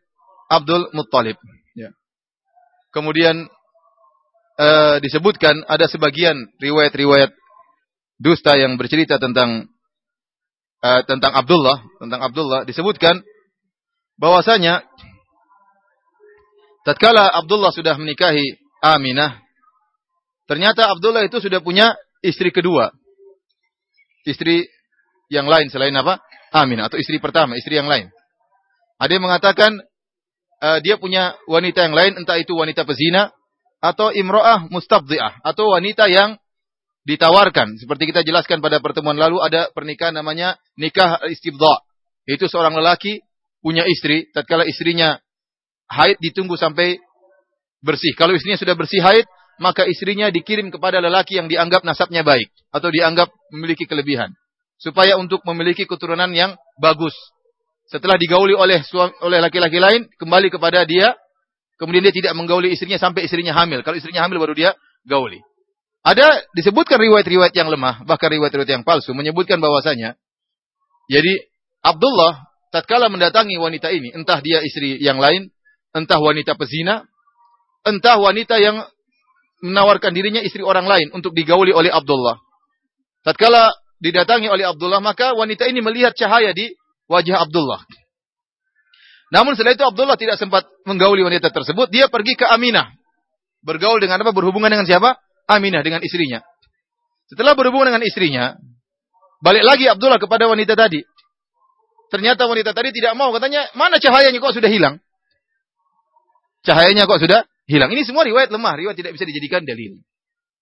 [0.46, 1.35] Abdul Muttalib.
[2.96, 3.44] Kemudian
[4.56, 7.28] uh, disebutkan ada sebagian riwayat-riwayat
[8.16, 9.68] dusta yang bercerita tentang
[10.80, 13.20] uh, tentang Abdullah, tentang Abdullah disebutkan
[14.16, 14.80] bahwasanya
[16.88, 19.44] tatkala Abdullah sudah menikahi Aminah,
[20.48, 21.92] ternyata Abdullah itu sudah punya
[22.24, 22.96] istri kedua.
[24.24, 24.64] Istri
[25.28, 26.16] yang lain selain apa?
[26.48, 28.09] Aminah atau istri pertama, istri yang lain.
[28.96, 29.85] Ada yang mengatakan
[30.61, 33.33] uh, dia punya wanita yang lain, entah itu wanita pezina
[33.81, 36.40] atau imro'ah mustabdi'ah atau wanita yang
[37.07, 37.79] ditawarkan.
[37.79, 41.81] Seperti kita jelaskan pada pertemuan lalu ada pernikahan namanya nikah istibda.
[42.27, 43.23] Itu seorang lelaki
[43.62, 45.23] punya istri, tatkala istrinya
[45.87, 46.99] haid ditunggu sampai
[47.79, 48.12] bersih.
[48.19, 49.27] Kalau istrinya sudah bersih haid,
[49.62, 54.35] maka istrinya dikirim kepada lelaki yang dianggap nasabnya baik atau dianggap memiliki kelebihan
[54.77, 57.16] supaya untuk memiliki keturunan yang bagus
[57.87, 58.83] setelah digauli oleh
[59.22, 61.14] oleh laki-laki lain kembali kepada dia.
[61.77, 63.85] Kemudian dia tidak menggauli istrinya sampai istrinya hamil.
[63.85, 64.72] Kalau istrinya hamil baru dia
[65.05, 65.44] gauli.
[66.07, 70.14] Ada disebutkan riwayat-riwayat yang lemah bahkan riwayat-riwayat yang palsu menyebutkan bahwasanya
[71.11, 71.51] jadi
[71.83, 75.51] Abdullah tatkala mendatangi wanita ini entah dia istri yang lain
[75.90, 77.03] entah wanita pezina
[77.83, 78.87] entah wanita yang
[79.66, 82.38] menawarkan dirinya istri orang lain untuk digauli oleh Abdullah.
[83.27, 86.70] Tatkala didatangi oleh Abdullah maka wanita ini melihat cahaya di
[87.11, 87.83] wajah Abdullah.
[89.35, 91.90] Namun setelah itu Abdullah tidak sempat menggauli wanita tersebut.
[91.90, 92.95] Dia pergi ke Aminah.
[93.66, 94.31] Bergaul dengan apa?
[94.31, 95.19] Berhubungan dengan siapa?
[95.51, 96.42] Aminah, dengan istrinya.
[97.27, 98.55] Setelah berhubungan dengan istrinya,
[99.42, 101.03] balik lagi Abdullah kepada wanita tadi.
[102.07, 103.35] Ternyata wanita tadi tidak mau.
[103.35, 105.03] Katanya, mana cahayanya kok sudah hilang?
[106.62, 107.90] Cahayanya kok sudah hilang.
[107.90, 108.79] Ini semua riwayat lemah.
[108.79, 109.99] Riwayat tidak bisa dijadikan dalil.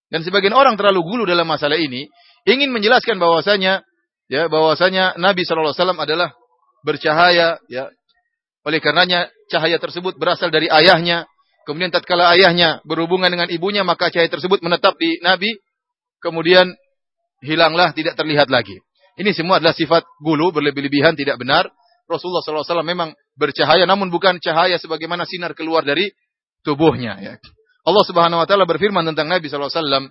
[0.09, 2.09] Dan sebagian orang terlalu gulu dalam masalah ini.
[2.49, 3.85] Ingin menjelaskan bahwasanya
[4.31, 6.29] ya bahwasanya Nabi Shallallahu Alaihi Wasallam adalah
[6.85, 7.89] bercahaya ya.
[8.65, 11.29] Oleh karenanya cahaya tersebut berasal dari ayahnya.
[11.65, 15.57] Kemudian tatkala ayahnya berhubungan dengan ibunya maka cahaya tersebut menetap di Nabi.
[16.21, 16.73] Kemudian
[17.41, 18.77] hilanglah tidak terlihat lagi.
[19.17, 21.69] Ini semua adalah sifat gulu berlebih-lebihan tidak benar.
[22.05, 26.13] Rasulullah SAW memang bercahaya namun bukan cahaya sebagaimana sinar keluar dari
[26.61, 27.33] tubuhnya ya.
[27.85, 30.05] Allah Subhanahu wa taala berfirman tentang Nabi sallallahu alaihi wasallam.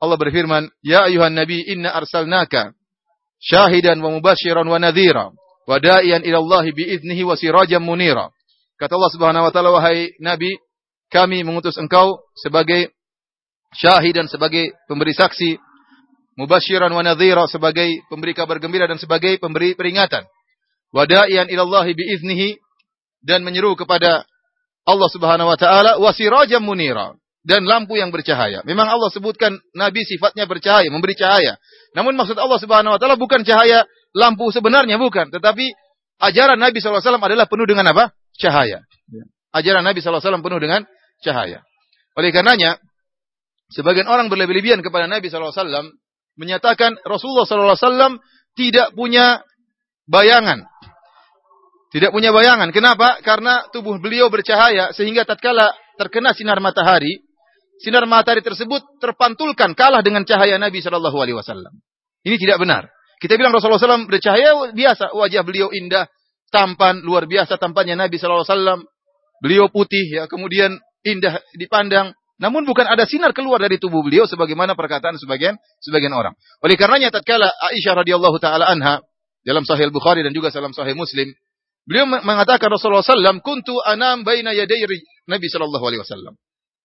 [0.00, 2.72] Allah berfirman, "Ya ayuhan nabi, inna arsalnaka
[3.40, 5.32] syahidan wa mubasyiran wa nadhira
[5.66, 8.30] wa da'iyan ila Allah bi idnihi wa sirajan munira."
[8.76, 10.56] Kata Allah Subhanahu wa taala, "Wahai nabi,
[11.12, 12.92] kami mengutus engkau sebagai
[13.74, 15.58] syahid dan sebagai pemberi saksi,
[16.40, 20.24] mubasyiran wa nadhira sebagai pemberi kabar gembira dan sebagai pemberi peringatan.
[20.90, 22.56] Wa da'iyan ila Allah bi idnihi
[23.22, 24.24] dan menyeru kepada
[24.88, 28.60] Allah Subhanahu wa taala wasirajam munira dan lampu yang bercahaya.
[28.68, 31.56] Memang Allah sebutkan nabi sifatnya bercahaya, memberi cahaya.
[31.96, 35.72] Namun maksud Allah Subhanahu wa taala bukan cahaya lampu sebenarnya bukan, tetapi
[36.20, 38.12] ajaran Nabi SAW adalah penuh dengan apa?
[38.36, 38.84] Cahaya.
[39.54, 40.84] Ajaran Nabi SAW penuh dengan
[41.24, 41.64] cahaya.
[42.18, 42.76] Oleh karenanya,
[43.72, 45.96] sebagian orang berlebih-lebihan kepada Nabi SAW
[46.36, 48.20] menyatakan Rasulullah SAW
[48.58, 49.40] tidak punya
[50.10, 50.66] bayangan
[51.90, 52.70] tidak punya bayangan.
[52.70, 53.18] Kenapa?
[53.20, 57.18] Karena tubuh beliau bercahaya sehingga tatkala terkena sinar matahari,
[57.80, 61.72] sinar matahari tersebut terpantulkan kalah dengan cahaya Nabi Shallallahu Alaihi Wasallam.
[62.22, 62.92] Ini tidak benar.
[63.20, 66.08] Kita bilang Rasulullah SAW bercahaya biasa, wajah beliau indah,
[66.48, 68.80] tampan luar biasa tampannya Nabi Shallallahu Alaihi Wasallam.
[69.40, 72.12] Beliau putih ya, kemudian indah dipandang.
[72.40, 76.32] Namun bukan ada sinar keluar dari tubuh beliau sebagaimana perkataan sebagian sebagian orang.
[76.64, 79.04] Oleh karenanya tatkala Aisyah radhiyallahu taala anha
[79.44, 81.28] dalam Sahih Bukhari dan juga dalam Sahih Muslim
[81.90, 84.84] Beliau mengatakan Rasulullah SAW, kuntu anam baina yaday
[85.26, 86.38] Nabi Sallallahu Alaihi Wasallam.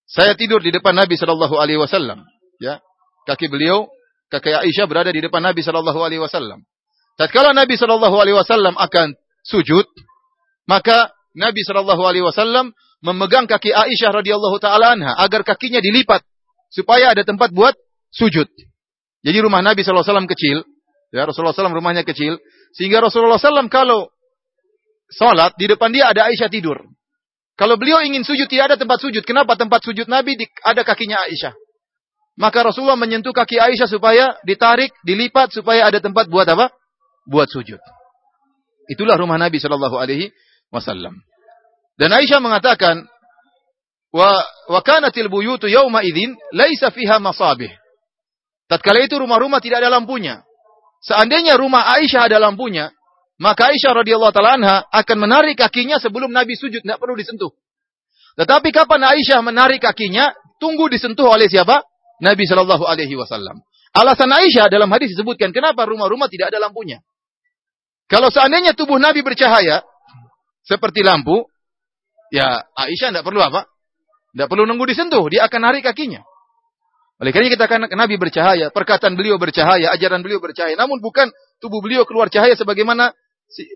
[0.06, 2.22] Saya tidur di depan Nabi Sallallahu Alaihi Wasallam.
[2.62, 2.80] Ya,
[3.26, 3.90] kaki beliau,
[4.30, 6.62] kaki Aisyah berada di depan Nabi Sallallahu Alaihi Wasallam.
[7.18, 9.88] Tatkala Nabi Sallallahu Alaihi Wasallam akan sujud,
[10.70, 16.24] maka Nabi Sallallahu Alaihi Wasallam memegang kaki Aisyah radhiyallahu taala anha agar kakinya dilipat
[16.72, 17.76] supaya ada tempat buat
[18.14, 18.48] sujud.
[19.26, 20.58] Jadi rumah Nabi Sallallahu Alaihi Wasallam kecil,
[21.10, 22.38] ya Rasulullah SAW rumahnya kecil,
[22.78, 24.12] sehingga Rasulullah SAW kalau
[25.10, 26.78] salat, di depan dia ada Aisyah tidur.
[27.56, 29.24] Kalau beliau ingin sujud, tidak ada tempat sujud.
[29.24, 31.56] Kenapa tempat sujud Nabi di, ada kakinya Aisyah?
[32.36, 36.76] Maka Rasulullah menyentuh kaki Aisyah supaya ditarik, dilipat, supaya ada tempat buat apa?
[37.32, 37.80] Buat sujud.
[38.92, 40.36] Itulah rumah Nabi Shallallahu Alaihi
[40.68, 41.16] Wasallam.
[41.96, 43.08] Dan Aisyah mengatakan,
[44.12, 47.72] wa wa kanatil buyutu yauma idzin laisa fiha masabih.
[48.68, 50.44] Tatkala itu rumah-rumah tidak ada lampunya.
[51.08, 52.92] Seandainya rumah Aisyah ada lampunya,
[53.36, 57.52] maka Aisyah radhiyallahu taala anha akan menarik kakinya sebelum Nabi sujud, tidak perlu disentuh.
[58.40, 61.84] Tetapi kapan Aisyah menarik kakinya, tunggu disentuh oleh siapa?
[62.24, 63.60] Nabi Shallallahu alaihi wasallam.
[63.96, 67.04] Alasan Aisyah dalam hadis disebutkan kenapa rumah-rumah tidak ada lampunya.
[68.08, 69.84] Kalau seandainya tubuh Nabi bercahaya
[70.64, 71.48] seperti lampu,
[72.32, 73.68] ya Aisyah tidak perlu apa?
[74.36, 76.24] Tidak perlu nunggu disentuh, dia akan narik kakinya.
[77.16, 80.76] Oleh karena kita akan Nabi bercahaya, perkataan beliau bercahaya, ajaran beliau bercahaya.
[80.76, 81.32] Namun bukan
[81.64, 83.16] tubuh beliau keluar cahaya sebagaimana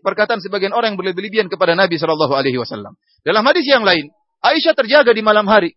[0.03, 2.97] perkataan sebagian orang yang berlebihan kepada Nabi Shallallahu Alaihi Wasallam.
[3.23, 5.75] Dalam hadis yang lain, Aisyah terjaga di malam hari.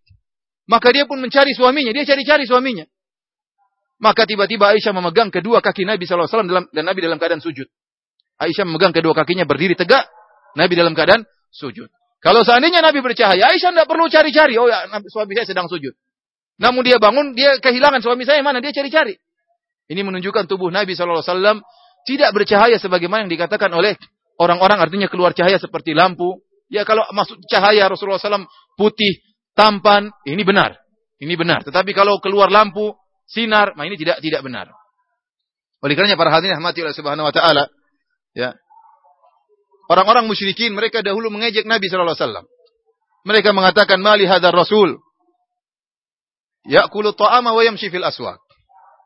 [0.70, 1.90] Maka dia pun mencari suaminya.
[1.90, 2.86] Dia cari-cari suaminya.
[4.02, 7.66] Maka tiba-tiba Aisyah memegang kedua kaki Nabi SAW dalam, dan Nabi dalam keadaan sujud.
[8.38, 10.06] Aisyah memegang kedua kakinya berdiri tegak.
[10.58, 11.22] Nabi dalam keadaan
[11.54, 11.90] sujud.
[12.22, 14.54] Kalau seandainya Nabi bercahaya, Aisyah tidak perlu cari-cari.
[14.58, 15.94] Oh ya, suami saya sedang sujud.
[16.62, 18.62] Namun dia bangun, dia kehilangan suami saya mana?
[18.62, 19.18] Dia cari-cari.
[19.90, 21.62] Ini menunjukkan tubuh Nabi SAW
[22.08, 23.94] tidak bercahaya sebagaimana yang dikatakan oleh
[24.40, 26.42] orang-orang artinya keluar cahaya seperti lampu.
[26.72, 28.48] Ya kalau maksud cahaya Rasulullah SAW
[28.80, 29.20] putih,
[29.52, 30.80] tampan, ini benar.
[31.20, 31.62] Ini benar.
[31.62, 32.96] Tetapi kalau keluar lampu,
[33.28, 34.72] sinar, nah ini tidak tidak benar.
[35.82, 37.68] Oleh karenanya para hadirin rahmati oleh Subhanahu wa taala,
[38.32, 38.56] ya.
[39.90, 42.48] Orang-orang musyrikin mereka dahulu mengejek Nabi wasallam.
[43.22, 44.98] Mereka mengatakan mali hadar rasul
[46.66, 48.38] ya'kulu ta'ama wa yamshi fil aswaq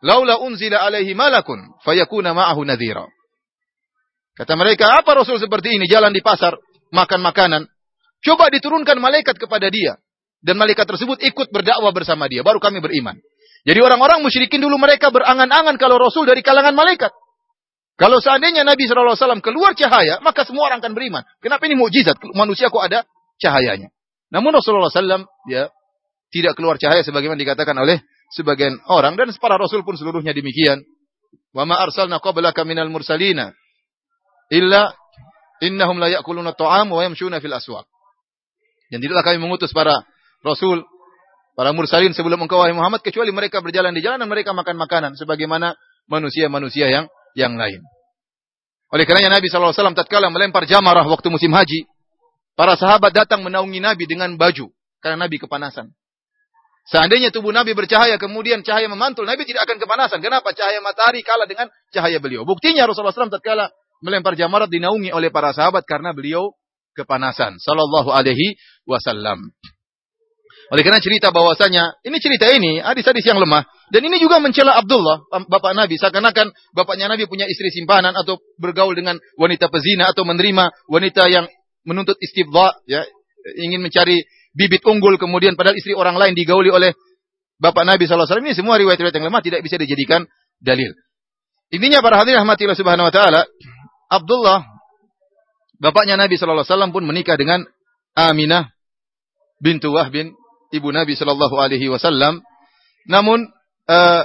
[0.05, 3.07] laula unzila alaihi malakun fayakuna ma'ahu nadhira.
[4.37, 6.61] Kata mereka, apa Rasul seperti ini jalan di pasar,
[6.93, 7.63] makan makanan?
[8.21, 9.97] Coba diturunkan malaikat kepada dia.
[10.45, 12.45] Dan malaikat tersebut ikut berdakwah bersama dia.
[12.45, 13.17] Baru kami beriman.
[13.67, 17.11] Jadi orang-orang musyrikin dulu mereka berangan-angan kalau Rasul dari kalangan malaikat.
[17.97, 21.25] Kalau seandainya Nabi SAW keluar cahaya, maka semua orang akan beriman.
[21.41, 22.21] Kenapa ini mukjizat?
[22.37, 23.09] Manusia kok ada
[23.41, 23.89] cahayanya.
[24.29, 25.73] Namun Rasulullah SAW ya,
[26.29, 30.83] tidak keluar cahaya sebagaimana dikatakan oleh sebagian orang dan para rasul pun seluruhnya demikian.
[31.55, 33.53] Wa ma arsalna qablaka minal mursalina
[34.53, 34.93] illa
[35.62, 37.87] innahum la ya'kuluna ta'am wa yamshuna fil aswaq.
[38.93, 40.07] Dan tidaklah kami mengutus para
[40.47, 40.85] rasul,
[41.59, 45.12] para mursalin sebelum engkau wahai Muhammad kecuali mereka berjalan di jalan dan mereka makan makanan
[45.19, 45.75] sebagaimana
[46.07, 47.83] manusia-manusia yang yang lain.
[48.95, 51.91] Oleh karenanya Nabi SAW tatkala melempar jamarah waktu musim haji,
[52.55, 54.71] para sahabat datang menaungi Nabi dengan baju
[55.03, 55.91] karena Nabi kepanasan.
[56.87, 60.22] Seandainya tubuh Nabi bercahaya, kemudian cahaya memantul, Nabi tidak akan kepanasan.
[60.22, 60.55] Kenapa?
[60.55, 62.46] Cahaya matahari kalah dengan cahaya beliau.
[62.46, 63.75] Buktinya Rasulullah SAW tatkala
[64.07, 66.55] melempar jamarat dinaungi oleh para sahabat karena beliau
[66.94, 67.59] kepanasan.
[67.59, 68.55] Sallallahu alaihi
[68.87, 69.51] wasallam.
[70.66, 73.62] Oleh karena cerita bahwasanya ini cerita ini hadis-hadis yang lemah
[73.94, 78.99] dan ini juga mencela Abdullah bapak Nabi seakan-akan bapaknya Nabi punya istri simpanan atau bergaul
[78.99, 81.46] dengan wanita pezina atau menerima wanita yang
[81.87, 83.07] menuntut istibdha ya
[83.62, 86.97] ingin mencari bibit unggul kemudian padahal istri orang lain digauli oleh
[87.61, 90.25] bapak Nabi wasallam ini semua riwayat-riwayat yang lemah tidak bisa dijadikan
[90.59, 90.97] dalil.
[91.69, 93.45] Intinya para hadirin rahmatillah subhanahu wa taala
[94.09, 94.64] Abdullah
[95.77, 97.69] bapaknya Nabi wasallam pun menikah dengan
[98.16, 98.73] Aminah
[99.61, 100.33] bintu Wahbin
[100.73, 102.40] ibu Nabi Shallallahu Alaihi Wasallam.
[103.07, 103.45] Namun
[103.87, 104.23] uh,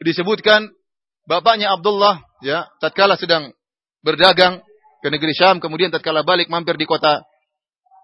[0.00, 0.70] disebutkan
[1.26, 3.52] bapaknya Abdullah ya tatkala sedang
[4.02, 4.62] berdagang
[5.02, 7.22] ke negeri Syam kemudian tatkala balik mampir di kota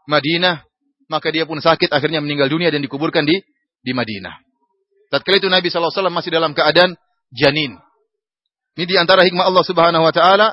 [0.07, 0.68] Madinah
[1.09, 3.41] maka dia pun sakit akhirnya meninggal dunia dan dikuburkan di
[3.83, 4.37] di Madinah.
[5.09, 6.95] Tatkala itu Nabi Wasallam masih dalam keadaan
[7.33, 7.77] janin.
[8.77, 10.49] Ini di antara hikmah Allah Subhanahu Wa Taala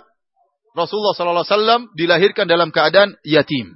[0.75, 3.75] Rasulullah Wasallam dilahirkan dalam keadaan yatim.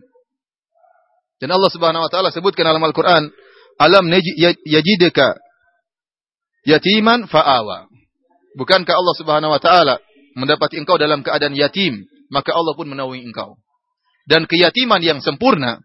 [1.39, 3.31] Dan Allah Subhanahu Wa Taala sebutkan dalam Al-Quran,
[3.79, 5.39] Alam ya, yajidka
[6.67, 7.87] yatiman fa'awa.
[8.59, 9.95] Bukankah Allah Subhanahu wa taala
[10.35, 13.55] mendapati engkau dalam keadaan yatim, maka Allah pun menaungi engkau.
[14.27, 15.79] Dan keyatiman yang sempurna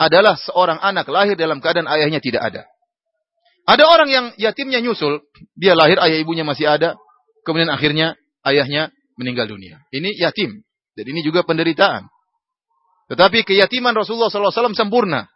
[0.00, 2.62] adalah seorang anak lahir dalam keadaan ayahnya tidak ada.
[3.64, 5.24] Ada orang yang yatimnya nyusul,
[5.56, 7.00] dia lahir ayah ibunya masih ada,
[7.48, 9.80] kemudian akhirnya ayahnya meninggal dunia.
[9.88, 10.62] Ini yatim.
[10.94, 12.06] Dan ini juga penderitaan.
[13.10, 15.26] Tetapi keyatiman Rasulullah SAW sempurna.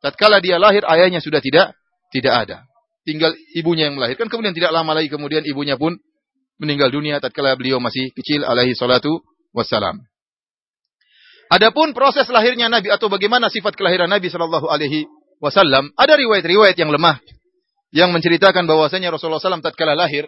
[0.00, 1.76] Tatkala dia lahir, ayahnya sudah tidak
[2.10, 2.56] tidak ada.
[3.02, 4.30] Tinggal ibunya yang melahirkan.
[4.30, 5.98] Kemudian tidak lama lagi kemudian ibunya pun
[6.62, 10.02] meninggal dunia tatkala beliau masih kecil alaihi salatu wassalam.
[11.52, 15.04] Adapun proses lahirnya Nabi atau bagaimana sifat kelahiran Nabi Shallallahu Alaihi
[15.36, 17.20] Wasallam, ada riwayat-riwayat yang lemah
[17.92, 20.24] yang menceritakan bahwasanya Rasulullah SAW tatkala lahir,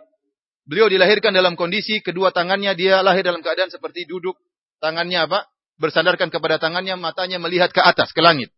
[0.69, 4.37] beliau dilahirkan dalam kondisi kedua tangannya dia lahir dalam keadaan seperti duduk,
[4.85, 5.49] tangannya apa?
[5.81, 8.53] Bersandarkan kepada tangannya, matanya melihat ke atas, ke langit.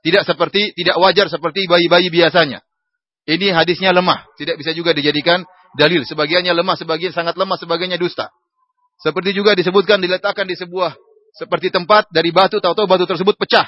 [0.00, 2.64] Tidak seperti, tidak wajar seperti bayi-bayi biasanya.
[3.28, 4.24] Ini hadisnya lemah.
[4.36, 5.44] Tidak bisa juga dijadikan
[5.76, 6.04] dalil.
[6.04, 8.28] Sebagiannya lemah, sebagian sangat lemah, sebagiannya dusta.
[9.00, 10.92] Seperti juga disebutkan diletakkan di sebuah
[11.34, 13.66] seperti tempat dari batu, tahu-tahu batu tersebut pecah.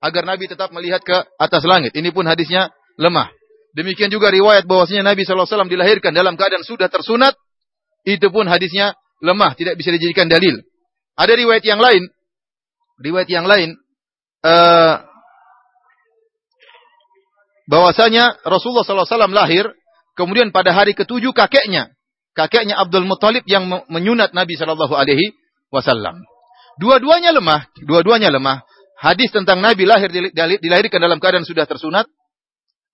[0.00, 1.92] Agar Nabi tetap melihat ke atas langit.
[1.92, 3.28] Ini pun hadisnya lemah.
[3.76, 7.36] Demikian juga riwayat bahwasanya Nabi SAW dilahirkan dalam keadaan sudah tersunat.
[8.08, 10.56] Itu pun hadisnya lemah, tidak bisa dijadikan dalil.
[11.20, 12.08] Ada riwayat yang lain,
[12.96, 13.76] riwayat yang lain,
[14.40, 15.04] uh,
[17.68, 19.68] bahwasanya Rasulullah SAW lahir,
[20.16, 21.92] kemudian pada hari ketujuh kakeknya,
[22.32, 25.36] kakeknya Abdul Muthalib yang menyunat Nabi Shallallahu Alaihi
[25.68, 26.29] Wasallam.
[26.80, 28.64] Dua-duanya lemah, dua-duanya lemah.
[28.96, 30.08] Hadis tentang Nabi lahir
[30.60, 32.08] dilahirkan dalam keadaan sudah tersunat,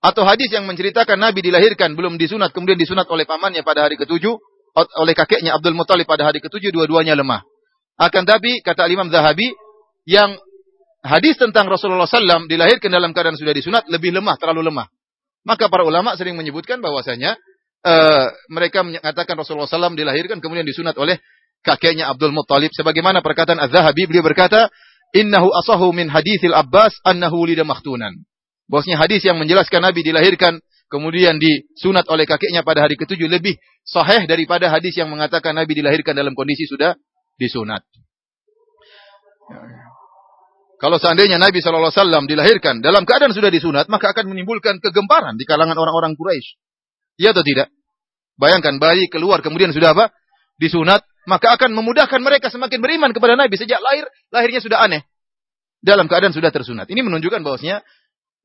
[0.03, 4.39] atau hadis yang menceritakan Nabi dilahirkan belum disunat kemudian disunat oleh pamannya pada hari ketujuh
[4.77, 7.43] oleh kakeknya Abdul Muthalib pada hari ketujuh dua-duanya lemah.
[7.97, 9.57] Akan tapi kata Imam Zahabi
[10.05, 10.37] yang
[11.01, 14.87] hadis tentang Rasulullah SAW dilahirkan dalam keadaan sudah disunat lebih lemah, terlalu lemah.
[15.49, 17.41] Maka para ulama sering menyebutkan bahwasanya
[17.89, 21.17] uh, mereka mengatakan Rasulullah SAW dilahirkan kemudian disunat oleh
[21.65, 22.73] kakeknya Abdul Muttalib.
[22.75, 24.69] Sebagaimana perkataan Az-Zahabi, beliau berkata,
[25.15, 28.27] Innahu asahu min hadithil Abbas annahu lida makhtunan.
[28.67, 30.59] Bahwasanya hadis yang menjelaskan Nabi dilahirkan
[30.91, 33.55] kemudian disunat oleh kakeknya pada hari ketujuh lebih
[33.87, 36.99] sahih daripada hadis yang mengatakan Nabi dilahirkan dalam kondisi sudah
[37.39, 37.87] disunat.
[40.77, 45.41] Kalau seandainya Nabi Shallallahu Alaihi Wasallam dilahirkan dalam keadaan sudah disunat, maka akan menimbulkan kegemparan
[45.41, 46.61] di kalangan orang-orang Quraisy.
[47.17, 47.73] Iya atau tidak?
[48.37, 50.13] Bayangkan bayi keluar kemudian sudah apa?
[50.61, 54.07] Disunat, maka akan memudahkan mereka semakin beriman kepada Nabi sejak lahir.
[54.31, 55.03] Lahirnya sudah aneh.
[55.83, 56.87] Dalam keadaan sudah tersunat.
[56.87, 57.83] Ini menunjukkan bahwasanya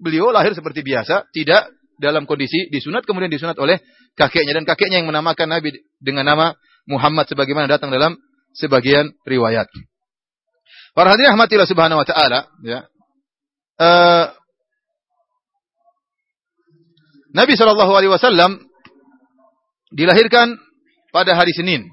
[0.01, 1.69] beliau lahir seperti biasa, tidak
[2.01, 3.77] dalam kondisi disunat kemudian disunat oleh
[4.17, 6.57] kakeknya dan kakeknya yang menamakan Nabi dengan nama
[6.89, 8.17] Muhammad sebagaimana datang dalam
[8.57, 9.69] sebagian riwayat.
[10.91, 12.79] Para hadirin rahmatillah subhanahu wa ta'ala, ya.
[13.79, 14.25] Uh,
[17.31, 18.59] Nabi Shallallahu Alaihi Wasallam
[19.95, 20.59] dilahirkan
[21.15, 21.87] pada hari Senin.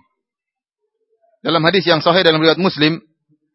[1.44, 2.98] Dalam hadis yang sahih dalam riwayat Muslim,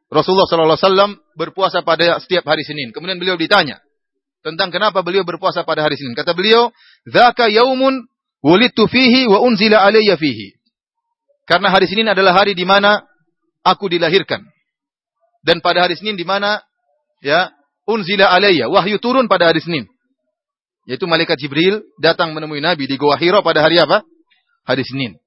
[0.07, 2.93] Rasulullah Shallallahu Alaihi Wasallam berpuasa pada setiap hari Senin.
[2.95, 3.81] Kemudian beliau ditanya
[4.45, 6.13] tentang kenapa beliau berpuasa pada hari Senin.
[6.13, 6.69] Kata beliau,
[7.09, 8.05] "Dzaka yaumun
[8.45, 10.55] wulidtu fihi wa unzila alayya fihi."
[11.43, 13.03] Karena hari Senin adalah hari di mana
[13.67, 14.47] aku dilahirkan
[15.43, 16.63] dan pada hari Senin di mana
[17.19, 17.51] ya
[17.83, 19.85] unzila alayya wahyu turun pada hari Senin.
[20.87, 24.03] Yaitu malaikat Jibril datang menemui Nabi di Gua Hira pada hari apa?
[24.67, 25.22] Hari Senin.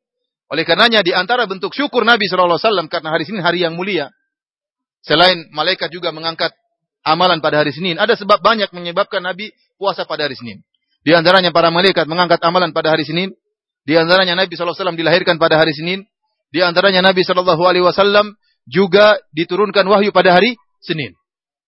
[0.46, 3.74] Oleh karenanya di antara bentuk syukur Nabi sallallahu alaihi wasallam karena hari Senin hari yang
[3.74, 4.14] mulia.
[5.02, 6.54] Selain malaikat juga mengangkat
[7.06, 10.62] amalan pada hari Senin, ada sebab banyak menyebabkan Nabi puasa pada hari Senin.
[11.06, 13.30] Di antaranya para malaikat mengangkat amalan pada hari Senin.
[13.86, 16.02] Di antaranya Nabi sallallahu alaihi wasallam dilahirkan pada hari Senin.
[16.50, 18.34] Di antaranya Nabi sallallahu alaihi wasallam
[18.66, 21.14] juga diturunkan wahyu pada hari Senin.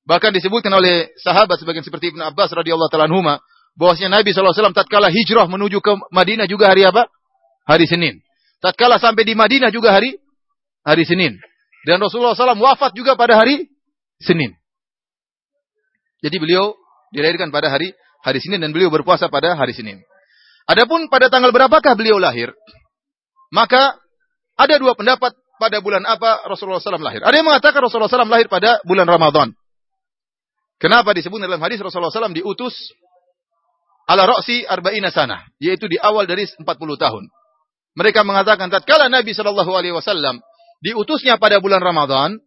[0.06, 3.38] Bahkan disebutkan oleh sahabat sebagian seperti Ibnu Abbas radhiyallahu taala anhuma
[3.78, 7.06] bahwasanya Nabi SAW tatkala hijrah menuju ke Madinah juga hari apa?
[7.70, 8.18] Hari Senin.
[8.58, 10.18] Tatkala sampai di Madinah juga hari
[10.82, 11.38] hari Senin.
[11.86, 13.70] Dan Rasulullah SAW wafat juga pada hari
[14.18, 14.54] Senin.
[16.18, 16.74] Jadi beliau
[17.14, 17.94] dilahirkan pada hari
[18.26, 20.02] hari Senin dan beliau berpuasa pada hari Senin.
[20.66, 22.52] Adapun pada tanggal berapakah beliau lahir?
[23.54, 23.96] Maka
[24.58, 27.22] ada dua pendapat pada bulan apa Rasulullah SAW lahir.
[27.22, 29.54] Ada yang mengatakan Rasulullah SAW lahir pada bulan Ramadan.
[30.78, 32.74] Kenapa disebut dalam hadis Rasulullah SAW diutus
[34.06, 36.64] ala roksi arba'ina sana, yaitu di awal dari 40
[36.98, 37.24] tahun.
[37.98, 40.38] Mereka mengatakan tatkala Nabi Shallallahu alaihi wasallam
[40.86, 42.38] diutusnya pada bulan Ramadan,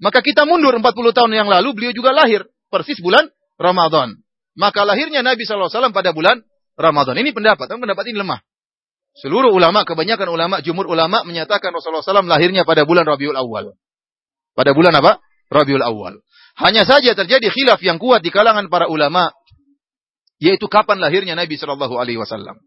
[0.00, 3.28] maka kita mundur 40 tahun yang lalu beliau juga lahir persis bulan
[3.60, 4.16] Ramadan.
[4.56, 6.40] Maka lahirnya Nabi Shallallahu alaihi wasallam pada bulan
[6.80, 7.20] Ramadan.
[7.20, 8.40] Ini pendapat, tapi pendapat ini lemah.
[9.14, 13.78] Seluruh ulama, kebanyakan ulama, jumur ulama menyatakan Rasulullah SAW lahirnya pada bulan Rabiul Awal.
[14.58, 15.22] Pada bulan apa?
[15.54, 16.18] Rabiul Awal.
[16.58, 19.30] Hanya saja terjadi khilaf yang kuat di kalangan para ulama
[20.42, 22.58] yaitu kapan lahirnya Nabi Shallallahu alaihi wasallam.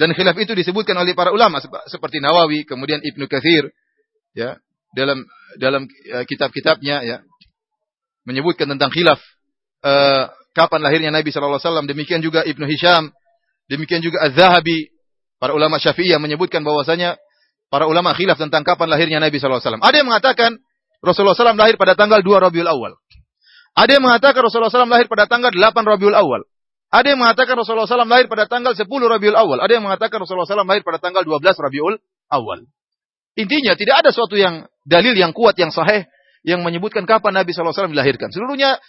[0.00, 3.68] Dan khilaf itu disebutkan oleh para ulama seperti Nawawi, kemudian Ibnu Katsir
[4.32, 4.56] ya,
[4.96, 5.20] dalam
[5.60, 7.16] dalam uh, kitab-kitabnya ya
[8.24, 9.20] menyebutkan tentang khilaf
[9.84, 11.86] uh, kapan lahirnya Nabi Shallallahu alaihi wasallam.
[11.86, 13.12] Demikian juga Ibnu Hisham,
[13.68, 14.88] demikian juga Az-Zahabi,
[15.36, 17.20] para ulama Syafi'iyah menyebutkan bahwasanya
[17.68, 19.84] para ulama khilaf tentang kapan lahirnya Nabi Shallallahu alaihi wasallam.
[19.84, 20.50] Ada yang mengatakan
[21.00, 22.92] Rasulullah SAW lahir pada tanggal 2 Rabiul Awal.
[23.72, 26.44] Ada yang mengatakan Rasulullah SAW lahir pada tanggal 8 Rabiul Awal.
[26.90, 29.62] Ada yang mengatakan Rasulullah SAW lahir pada tanggal 10 Rabiul Awal.
[29.62, 32.66] Ada yang mengatakan Rasulullah SAW lahir pada tanggal 12 Rabiul Awal.
[33.38, 36.10] Intinya tidak ada suatu yang dalil yang kuat yang sahih
[36.42, 38.34] yang menyebutkan kapan Nabi SAW dilahirkan.
[38.34, 38.82] Seluruhnya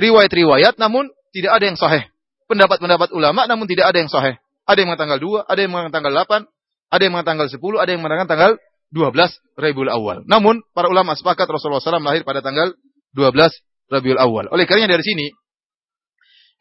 [0.00, 2.08] riwayat-riwayat namun tidak ada yang sahih.
[2.48, 4.40] Pendapat-pendapat ulama namun tidak ada yang sahih.
[4.64, 6.12] Ada yang mengatakan tanggal 2, ada yang mengatakan tanggal
[6.48, 8.52] 8, ada yang mengatakan tanggal 10, ada yang mengatakan tanggal
[8.92, 10.16] 12 Rabiul Awal.
[10.24, 12.72] Namun para ulama sepakat Rasulullah SAW lahir pada tanggal
[13.12, 14.48] 12 Rabiul Awal.
[14.52, 15.26] Oleh karenanya dari sini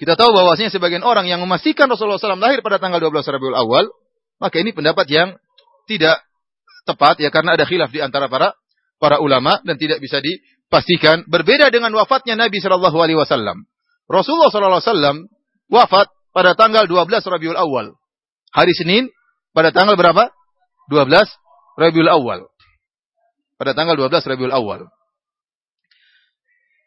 [0.02, 3.86] kita tahu bahwasanya sebagian orang yang memastikan Rasulullah SAW lahir pada tanggal 12 Rabiul Awal,
[4.42, 5.38] maka ini pendapat yang
[5.86, 6.26] tidak
[6.90, 8.58] tepat ya karena ada khilaf di antara para
[8.98, 11.22] para ulama dan tidak bisa dipastikan.
[11.30, 13.70] Berbeda dengan wafatnya Nabi Shallallahu Alaihi Wasallam.
[14.10, 15.18] Rasulullah Shallallahu Alaihi Wasallam
[15.70, 17.94] wafat pada tanggal 12 Rabiul Awal.
[18.58, 19.06] Hari Senin
[19.54, 20.34] pada tanggal berapa?
[20.90, 21.14] 12
[21.78, 22.50] Rabiul Awal.
[23.62, 24.90] Pada tanggal 12 Rabiul Awal.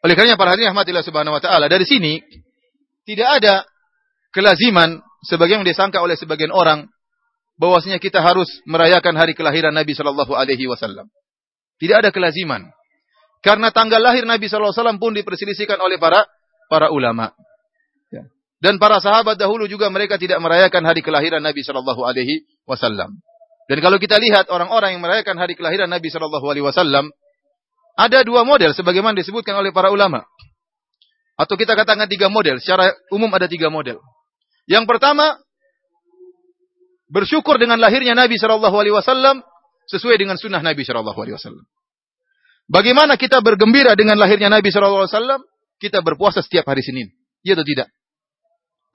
[0.03, 2.19] Oleh karenanya para hadirin rahmatillah subhanahu wa taala, dari sini
[3.05, 3.55] tidak ada
[4.33, 6.89] kelaziman sebagaimana disangka oleh sebagian orang
[7.55, 11.07] bahwasanya kita harus merayakan hari kelahiran Nabi sallallahu alaihi wasallam.
[11.79, 12.67] Tidak ada kelaziman.
[13.39, 16.25] Karena tanggal lahir Nabi sallallahu alaihi wasallam pun diperselisihkan oleh para
[16.67, 17.31] para ulama.
[18.11, 18.27] Ya.
[18.59, 23.21] Dan para sahabat dahulu juga mereka tidak merayakan hari kelahiran Nabi sallallahu alaihi wasallam.
[23.65, 27.09] Dan kalau kita lihat orang-orang yang merayakan hari kelahiran Nabi Shallallahu Alaihi Wasallam,
[27.97, 30.21] ada dua model sebagaimana disebutkan oleh para ulama.
[31.35, 32.63] Atau kita katakan tiga model.
[32.63, 33.99] Secara umum ada tiga model.
[34.65, 35.35] Yang pertama,
[37.11, 39.43] bersyukur dengan lahirnya Nabi Alaihi Wasallam
[39.91, 41.65] sesuai dengan sunnah Nabi Alaihi Wasallam.
[42.65, 45.41] Bagaimana kita bergembira dengan lahirnya Nabi Alaihi Wasallam?
[45.75, 47.11] Kita berpuasa setiap hari Senin.
[47.43, 47.91] Iya atau tidak?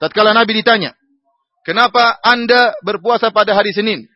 [0.01, 0.97] Tatkala Nabi ditanya,
[1.61, 4.09] kenapa anda berpuasa pada hari Senin?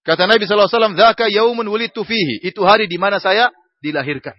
[0.00, 2.40] Kata Nabi SAW, Zaka yaumun wulidtu fihi.
[2.40, 3.52] Itu hari di mana saya
[3.84, 4.32] dilahirkan.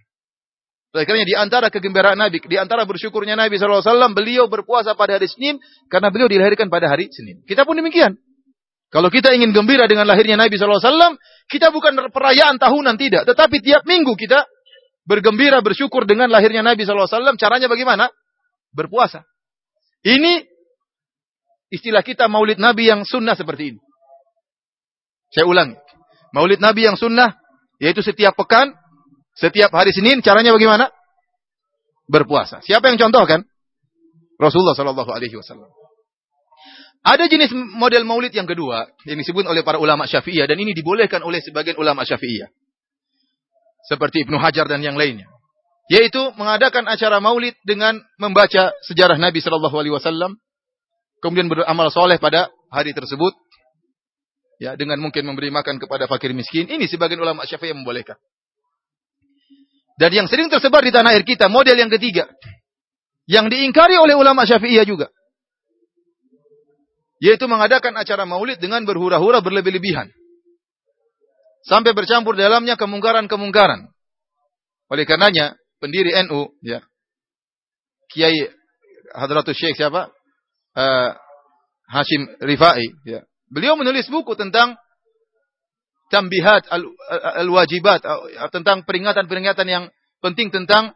[0.96, 3.84] Karena di antara kegembiraan Nabi, di antara bersyukurnya Nabi SAW,
[4.16, 5.60] beliau berpuasa pada hari Senin,
[5.92, 7.44] karena beliau dilahirkan pada hari Senin.
[7.44, 8.16] Kita pun demikian.
[8.88, 11.20] Kalau kita ingin gembira dengan lahirnya Nabi SAW,
[11.52, 13.28] kita bukan perayaan tahunan, tidak.
[13.28, 14.48] Tetapi tiap minggu kita
[15.04, 17.36] bergembira, bersyukur dengan lahirnya Nabi SAW.
[17.36, 18.08] Caranya bagaimana?
[18.72, 19.28] Berpuasa.
[20.08, 20.48] Ini
[21.68, 23.80] istilah kita maulid Nabi yang sunnah seperti ini.
[25.36, 25.76] Saya ulang.
[26.32, 27.36] Maulid Nabi yang sunnah,
[27.84, 28.72] yaitu setiap pekan,
[29.38, 30.90] setiap hari Senin, caranya bagaimana?
[32.10, 32.58] Berpuasa.
[32.66, 33.46] Siapa yang contohkan?
[34.42, 35.70] Rasulullah Shallallahu Alaihi Wasallam.
[37.06, 41.22] Ada jenis model maulid yang kedua yang disebut oleh para ulama Syafi'iyah dan ini dibolehkan
[41.22, 42.50] oleh sebagian ulama Syafi'iyah.
[43.86, 45.30] Seperti Ibnu Hajar dan yang lainnya.
[45.88, 50.36] Yaitu mengadakan acara maulid dengan membaca sejarah Nabi Shallallahu Alaihi Wasallam,
[51.24, 53.32] kemudian beramal soleh pada hari tersebut,
[54.60, 56.68] ya dengan mungkin memberi makan kepada fakir miskin.
[56.68, 58.20] Ini sebagian ulama Syafi'i yang membolehkan.
[59.98, 62.30] Dan yang sering tersebar di tanah air kita, model yang ketiga.
[63.26, 65.10] Yang diingkari oleh ulama Syafi'iyah juga.
[67.18, 70.14] Yaitu mengadakan acara maulid dengan berhura-hura berlebih-lebihan.
[71.66, 73.90] Sampai bercampur dalamnya kemungkaran-kemungkaran.
[74.88, 76.80] Oleh karenanya, pendiri NU, ya,
[78.08, 78.48] Kiai
[79.12, 80.14] Hadratus Syekh siapa?
[80.78, 81.12] Uh,
[81.90, 84.76] Hashim Rifai, ya, Beliau menulis buku tentang
[86.08, 86.68] tambihat
[87.40, 89.84] al-wajibat al tentang peringatan-peringatan yang
[90.24, 90.96] penting tentang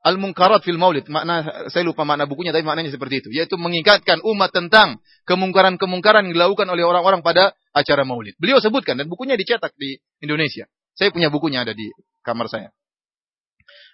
[0.00, 1.12] Al-Munkarat fil Maulid.
[1.12, 4.96] Makna saya lupa makna bukunya tapi maknanya seperti itu, yaitu mengingatkan umat tentang
[5.28, 8.32] kemungkaran-kemungkaran yang dilakukan oleh orang-orang pada acara Maulid.
[8.40, 10.64] Beliau sebutkan dan bukunya dicetak di Indonesia.
[10.96, 11.92] Saya punya bukunya ada di
[12.24, 12.72] kamar saya.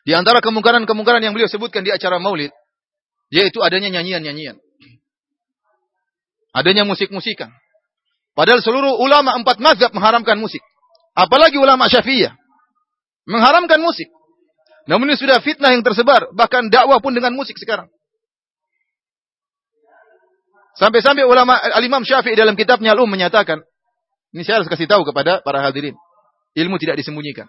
[0.07, 2.54] Di antara kemungkaran-kemungkaran yang beliau sebutkan di acara Maulid
[3.26, 4.62] yaitu adanya nyanyian-nyanyian.
[6.54, 7.50] Adanya musik-musikan.
[8.37, 10.61] Padahal seluruh ulama empat mazhab mengharamkan musik.
[11.16, 12.37] Apalagi ulama Syafi'iyah
[13.26, 14.12] mengharamkan musik.
[14.87, 17.91] Namun ini sudah fitnah yang tersebar, bahkan dakwah pun dengan musik sekarang.
[20.78, 23.64] Sampai-sampai ulama Al-Imam Syafi'i dalam kitabnya Al-Um menyatakan,
[24.30, 25.97] ini saya harus kasih tahu kepada para hadirin.
[26.55, 27.49] Ilmu tidak disembunyikan.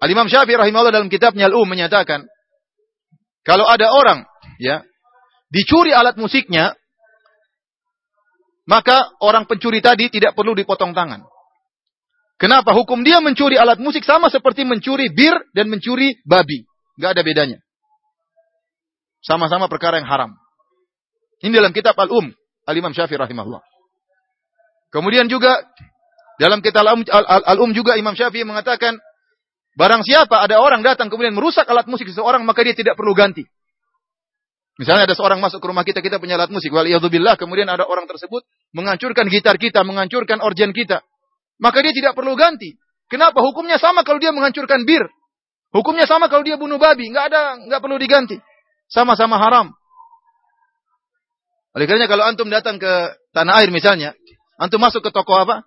[0.00, 2.24] Al-Imam Syafi'i rahimahullah dalam kitabnya Al-Um menyatakan,
[3.44, 4.24] kalau ada orang
[4.56, 4.86] ya
[5.52, 6.79] dicuri alat musiknya,
[8.70, 11.26] maka orang pencuri tadi tidak perlu dipotong tangan.
[12.38, 12.70] Kenapa?
[12.70, 16.64] Hukum dia mencuri alat musik sama seperti mencuri bir dan mencuri babi.
[16.96, 17.58] Gak ada bedanya.
[19.20, 20.32] Sama-sama perkara yang haram.
[21.42, 22.32] Ini dalam kitab Al-Um.
[22.64, 23.60] Al-Imam Syafi'i rahimahullah.
[24.94, 25.60] Kemudian juga
[26.40, 28.96] dalam kitab Al-Um juga Imam Syafi'i mengatakan
[29.76, 33.44] barang siapa ada orang datang kemudian merusak alat musik seseorang maka dia tidak perlu ganti.
[34.80, 38.08] Misalnya ada seorang masuk ke rumah kita, kita punya alat musik, waliyadzubillah, kemudian ada orang
[38.08, 41.04] tersebut menghancurkan gitar kita, menghancurkan organ kita.
[41.60, 42.80] Maka dia tidak perlu ganti.
[43.12, 43.44] Kenapa?
[43.44, 45.04] Hukumnya sama kalau dia menghancurkan bir.
[45.76, 48.40] Hukumnya sama kalau dia bunuh babi, nggak ada, nggak perlu diganti.
[48.88, 49.68] Sama-sama haram.
[51.76, 54.16] Oleh karena kalau antum datang ke tanah air misalnya,
[54.56, 55.60] antum masuk ke toko apa?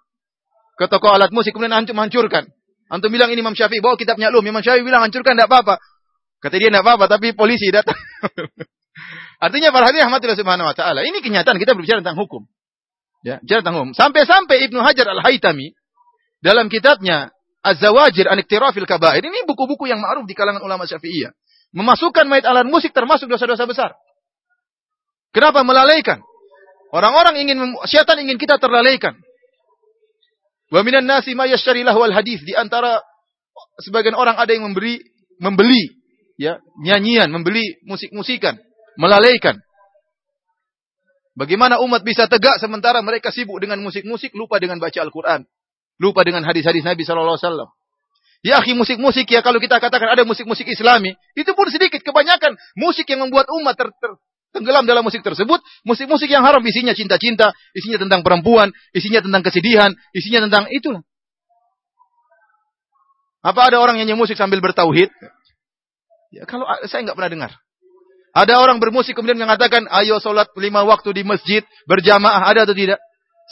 [0.73, 2.49] Ke toko alat musik, kemudian antum hancurkan.
[2.89, 4.41] Antum bilang ini Imam Syafi'i, bawa kitabnya lu.
[4.41, 5.77] Imam Syafi'i bilang hancurkan, tidak apa-apa.
[6.41, 7.95] Kata dia tidak apa-apa, tapi polisi datang.
[9.41, 11.01] Artinya para hadirin rahmatillah subhanahu wa ta'ala.
[11.03, 12.45] Ini kenyataan, kita berbicara tentang hukum.
[13.25, 13.91] Ya, bicara tentang hukum.
[13.97, 15.73] Sampai-sampai Ibnu Hajar al-Haytami,
[16.43, 17.31] dalam kitabnya
[17.63, 21.31] Az-Zawajir an Iktirafil Kabair, ini buku-buku yang ma'ruf di kalangan ulama Syafi'iyah.
[21.73, 23.91] Memasukkan mayat alat musik termasuk dosa-dosa besar.
[25.33, 26.21] Kenapa melalaikan?
[26.93, 27.57] Orang-orang ingin
[27.89, 29.17] syaitan ingin kita terlalaikan.
[30.69, 33.01] Wa minan nasi ma yashtari lahu al hadis di antara
[33.81, 35.01] sebagian orang ada yang memberi
[35.41, 35.89] membeli
[36.37, 38.61] ya nyanyian, membeli musik-musikan,
[38.99, 39.59] melalaikan.
[41.33, 45.49] Bagaimana umat bisa tegak sementara mereka sibuk dengan musik-musik, lupa dengan baca Al-Qur'an,
[45.97, 47.73] lupa dengan hadis-hadis Nabi wasallam.
[48.43, 53.07] Ya, akhi musik-musik ya kalau kita katakan ada musik-musik Islami, itu pun sedikit kebanyakan musik
[53.07, 54.11] yang membuat umat ter, ter,
[54.51, 59.95] tenggelam dalam musik tersebut, musik-musik yang haram isinya cinta-cinta, isinya tentang perempuan, isinya tentang kesedihan,
[60.11, 61.01] isinya tentang itulah.
[63.43, 65.07] Apa ada orang yang nyanyi musik sambil bertauhid?
[66.35, 67.51] Ya, kalau saya nggak pernah dengar.
[68.33, 72.97] Ada orang bermusik kemudian mengatakan, ayo sholat lima waktu di masjid berjamaah, ada atau tidak?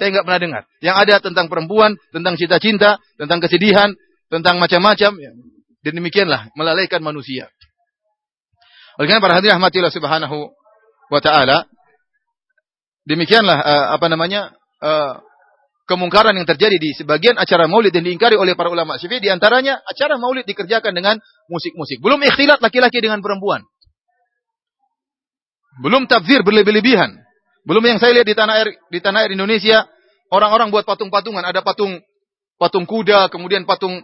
[0.01, 0.63] Saya nggak pernah dengar.
[0.81, 3.93] Yang ada tentang perempuan, tentang cinta-cinta, tentang kesedihan,
[4.33, 5.11] tentang macam-macam.
[5.21, 5.31] Ya.
[5.85, 7.53] Dan demikianlah melalaikan manusia.
[8.97, 10.49] Oleh karena para hadirin rahmatillah subhanahu
[11.13, 11.69] wa taala.
[13.05, 15.21] Demikianlah uh, apa namanya uh,
[15.89, 19.81] kemungkaran yang terjadi di sebagian acara maulid dan diingkari oleh para ulama syafi'i di antaranya
[19.83, 21.17] acara maulid dikerjakan dengan
[21.49, 21.97] musik-musik.
[21.99, 23.65] Belum ikhtilat laki-laki dengan perempuan.
[25.79, 27.15] Belum tafsir berlebih-lebihan.
[27.63, 29.87] Belum yang saya lihat di tanah air di tanah air Indonesia
[30.33, 32.01] orang-orang buat patung-patungan, ada patung
[32.59, 34.03] patung kuda, kemudian patung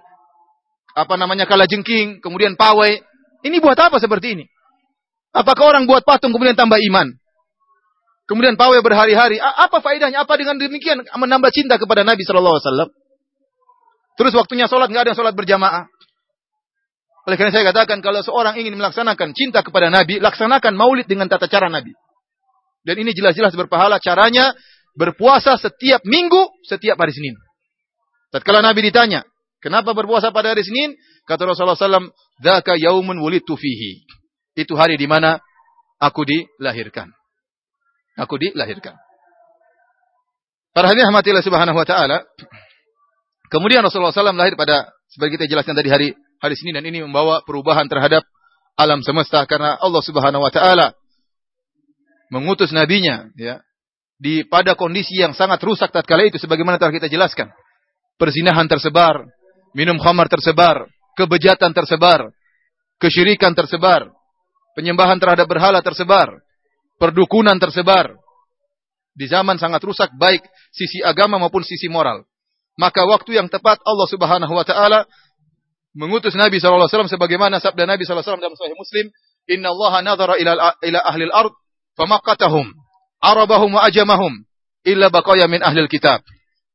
[0.96, 3.02] apa namanya kala jengking, kemudian pawai.
[3.44, 4.46] Ini buat apa seperti ini?
[5.36, 7.14] Apakah orang buat patung kemudian tambah iman?
[8.28, 9.40] Kemudian pawai berhari-hari.
[9.40, 10.28] Apa faedahnya?
[10.28, 12.90] Apa dengan demikian menambah cinta kepada Nabi Shallallahu Alaihi Wasallam?
[14.18, 15.88] Terus waktunya sholat nggak ada yang sholat berjamaah.
[17.28, 21.52] Oleh karena saya katakan kalau seorang ingin melaksanakan cinta kepada Nabi, laksanakan maulid dengan tata
[21.52, 21.92] cara Nabi.
[22.88, 24.56] Dan ini jelas-jelas berpahala caranya
[24.96, 27.36] berpuasa setiap minggu, setiap hari Senin.
[28.32, 29.28] Tatkala Nabi ditanya,
[29.60, 30.96] kenapa berpuasa pada hari Senin?
[31.28, 34.08] Kata Rasulullah SAW, Daka yaumun wulidtu fihi.
[34.56, 35.36] Itu hari di mana
[36.00, 37.12] aku dilahirkan.
[38.16, 38.96] Aku dilahirkan.
[40.72, 42.24] Para hadirin rahmatillah subhanahu wa ta'ala.
[43.52, 46.10] Kemudian Rasulullah SAW lahir pada, sebagai kita jelaskan tadi hari
[46.42, 48.26] hari Senin dan ini membawa perubahan terhadap
[48.78, 50.94] alam semesta karena Allah Subhanahu wa taala
[52.30, 53.62] mengutus nabinya ya
[54.18, 57.54] di pada kondisi yang sangat rusak tatkala itu sebagaimana telah kita jelaskan.
[58.18, 59.30] Perzinahan tersebar,
[59.78, 62.34] minum khamar tersebar, kebejatan tersebar,
[62.98, 64.10] kesyirikan tersebar,
[64.78, 66.38] Penyembahan terhadap berhala tersebar.
[67.02, 68.14] Perdukunan tersebar.
[69.18, 72.22] Di zaman sangat rusak baik sisi agama maupun sisi moral.
[72.78, 75.10] Maka waktu yang tepat Allah Subhanahu wa taala
[75.98, 79.10] mengutus Nabi wasallam sebagaimana sabda Nabi wasallam dalam sahih Muslim,
[79.50, 81.54] "Inna Allah nadhara ila ila ahli al-ard
[81.98, 82.70] famaqatahum
[83.20, 84.46] arabahum wa ajamahum
[84.86, 86.22] illa baqaya min ahli kitab."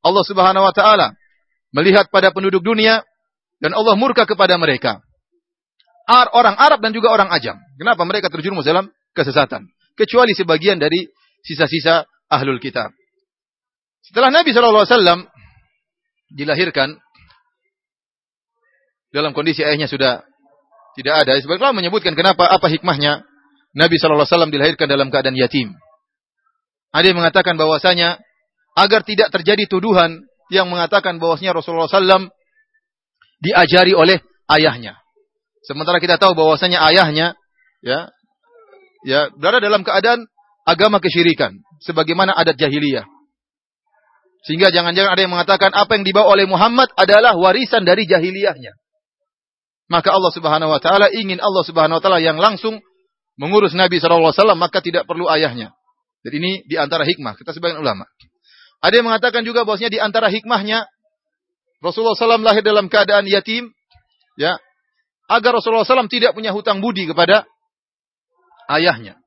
[0.02, 1.14] Allah Subhanahu wa taala
[1.70, 3.06] melihat pada penduduk dunia
[3.62, 4.98] dan Allah murka kepada mereka.
[6.10, 7.56] orang Arab dan juga orang Ajam.
[7.78, 9.70] Kenapa mereka terjerumus dalam kesesatan?
[9.94, 11.06] Kecuali sebagian dari
[11.46, 12.90] sisa-sisa ahlul kitab.
[14.02, 15.30] Setelah Nabi SAW
[16.34, 16.98] dilahirkan
[19.12, 20.24] dalam kondisi ayahnya sudah
[20.96, 21.38] tidak ada.
[21.38, 23.24] Sebagian menyebutkan kenapa apa hikmahnya
[23.72, 25.72] Nabi SAW dilahirkan dalam keadaan yatim.
[26.92, 28.20] Ada yang mengatakan bahwasanya
[28.76, 32.28] agar tidak terjadi tuduhan yang mengatakan bahwasanya Rasulullah SAW
[33.40, 34.20] diajari oleh
[34.52, 35.00] ayahnya.
[35.64, 37.32] Sementara kita tahu bahwasanya ayahnya
[37.80, 38.12] ya
[39.08, 40.28] ya berada dalam keadaan
[40.68, 43.08] agama kesyirikan sebagaimana adat jahiliyah.
[44.42, 48.74] Sehingga jangan-jangan ada yang mengatakan apa yang dibawa oleh Muhammad adalah warisan dari jahiliyahnya.
[49.92, 52.80] Maka Allah Subhanahu wa taala ingin Allah Subhanahu wa taala yang langsung
[53.36, 55.76] mengurus Nabi sallallahu alaihi wasallam maka tidak perlu ayahnya.
[56.24, 58.08] Jadi ini di antara hikmah kita sebagian ulama.
[58.80, 60.88] Ada yang mengatakan juga bahwasanya di antara hikmahnya
[61.84, 63.68] Rasulullah SAW lahir dalam keadaan yatim,
[64.38, 64.56] ya,
[65.26, 67.42] agar Rasulullah SAW tidak punya hutang budi kepada
[68.70, 69.18] ayahnya.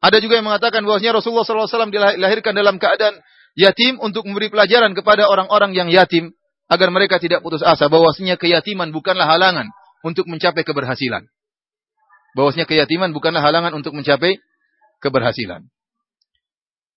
[0.00, 3.20] Ada juga yang mengatakan bahwasanya Rasulullah SAW dilahirkan dalam keadaan
[3.58, 6.32] yatim untuk memberi pelajaran kepada orang-orang yang yatim
[6.68, 9.72] agar mereka tidak putus asa bahwasanya keyatiman bukanlah halangan
[10.04, 11.24] untuk mencapai keberhasilan.
[12.36, 14.36] Bahwasanya keyatiman bukanlah halangan untuk mencapai
[15.00, 15.64] keberhasilan.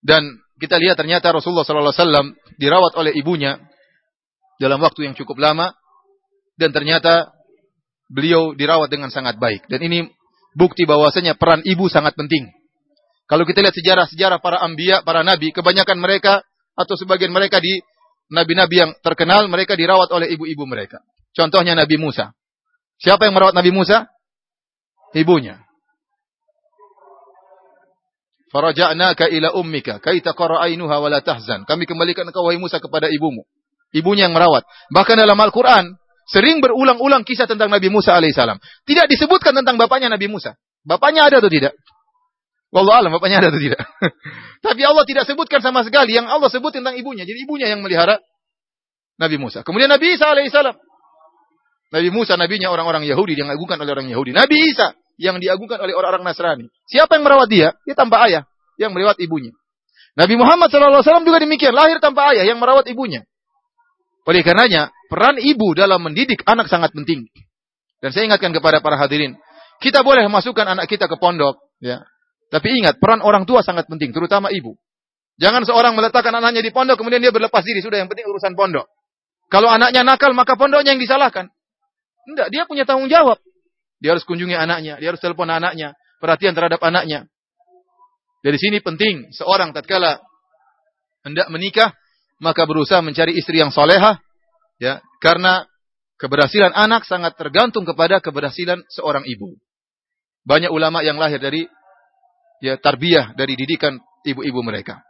[0.04, 0.22] Dan
[0.60, 3.58] kita lihat ternyata Rasulullah SAW dirawat oleh ibunya
[4.60, 5.74] dalam waktu yang cukup lama
[6.54, 7.32] dan ternyata
[8.12, 9.66] beliau dirawat dengan sangat baik.
[9.72, 10.06] Dan ini
[10.52, 12.52] bukti bahwasanya peran ibu sangat penting.
[13.24, 16.44] Kalau kita lihat sejarah-sejarah para ambia, para nabi, kebanyakan mereka
[16.76, 17.80] atau sebagian mereka di
[18.32, 21.04] nabi-nabi yang terkenal, mereka dirawat oleh ibu-ibu mereka.
[21.36, 22.32] Contohnya Nabi Musa.
[22.96, 24.08] Siapa yang merawat Nabi Musa?
[25.12, 25.60] Ibunya.
[28.52, 31.64] Faraja'naka ila ummika kai taqra ainuha wa la tahzan.
[31.64, 33.48] Kami kembalikan engkau wahai Musa kepada ibumu.
[33.96, 34.64] Ibunya yang merawat.
[34.92, 35.96] Bahkan dalam Al-Qur'an
[36.28, 38.60] sering berulang-ulang kisah tentang Nabi Musa alaihissalam.
[38.84, 40.56] Tidak disebutkan tentang bapaknya Nabi Musa.
[40.84, 41.72] Bapaknya ada atau tidak?
[42.72, 43.84] Wallahu alam bapaknya ada atau tidak.
[44.64, 46.16] Tapi Allah tidak sebutkan sama sekali.
[46.16, 47.28] Yang Allah sebut tentang ibunya.
[47.28, 48.16] Jadi ibunya yang melihara
[49.20, 49.60] Nabi Musa.
[49.60, 50.72] Kemudian Nabi Isa alaihissalam.
[51.92, 54.32] Nabi Musa nabinya orang-orang Yahudi yang diagungkan oleh orang Yahudi.
[54.32, 56.66] Nabi Isa yang diagungkan oleh orang-orang Nasrani.
[56.88, 57.76] Siapa yang merawat dia?
[57.84, 58.48] Dia tanpa ayah,
[58.80, 59.52] yang merawat ibunya.
[60.16, 63.24] Nabi Muhammad SAW juga demikian, lahir tanpa ayah, yang merawat ibunya.
[64.24, 67.28] Oleh karenanya, peran ibu dalam mendidik anak sangat penting.
[68.00, 69.36] Dan saya ingatkan kepada para hadirin,
[69.84, 72.04] kita boleh masukkan anak kita ke pondok, ya.
[72.52, 74.76] Tapi ingat, peran orang tua sangat penting, terutama ibu.
[75.40, 78.84] Jangan seorang meletakkan anaknya di pondok, kemudian dia berlepas diri, sudah yang penting urusan pondok.
[79.48, 81.48] Kalau anaknya nakal, maka pondoknya yang disalahkan.
[82.28, 83.40] Tidak, dia punya tanggung jawab.
[84.04, 87.24] Dia harus kunjungi anaknya, dia harus telepon anaknya, perhatian terhadap anaknya.
[88.42, 90.18] Dari sini penting seorang tatkala
[91.22, 91.94] hendak menikah
[92.42, 94.18] maka berusaha mencari istri yang soleha,
[94.82, 95.62] ya, karena
[96.18, 99.54] keberhasilan anak sangat tergantung kepada keberhasilan seorang ibu.
[100.42, 101.70] Banyak ulama yang lahir dari
[102.62, 105.02] ya tarbiyah dari didikan ibu-ibu mereka.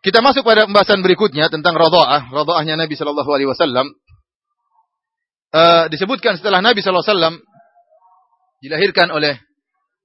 [0.00, 3.92] Kita masuk pada pembahasan berikutnya tentang radhaah, radhaahnya Nabi Shallallahu alaihi wasallam
[5.52, 7.04] uh, disebutkan setelah Nabi SAW
[8.58, 9.38] dilahirkan oleh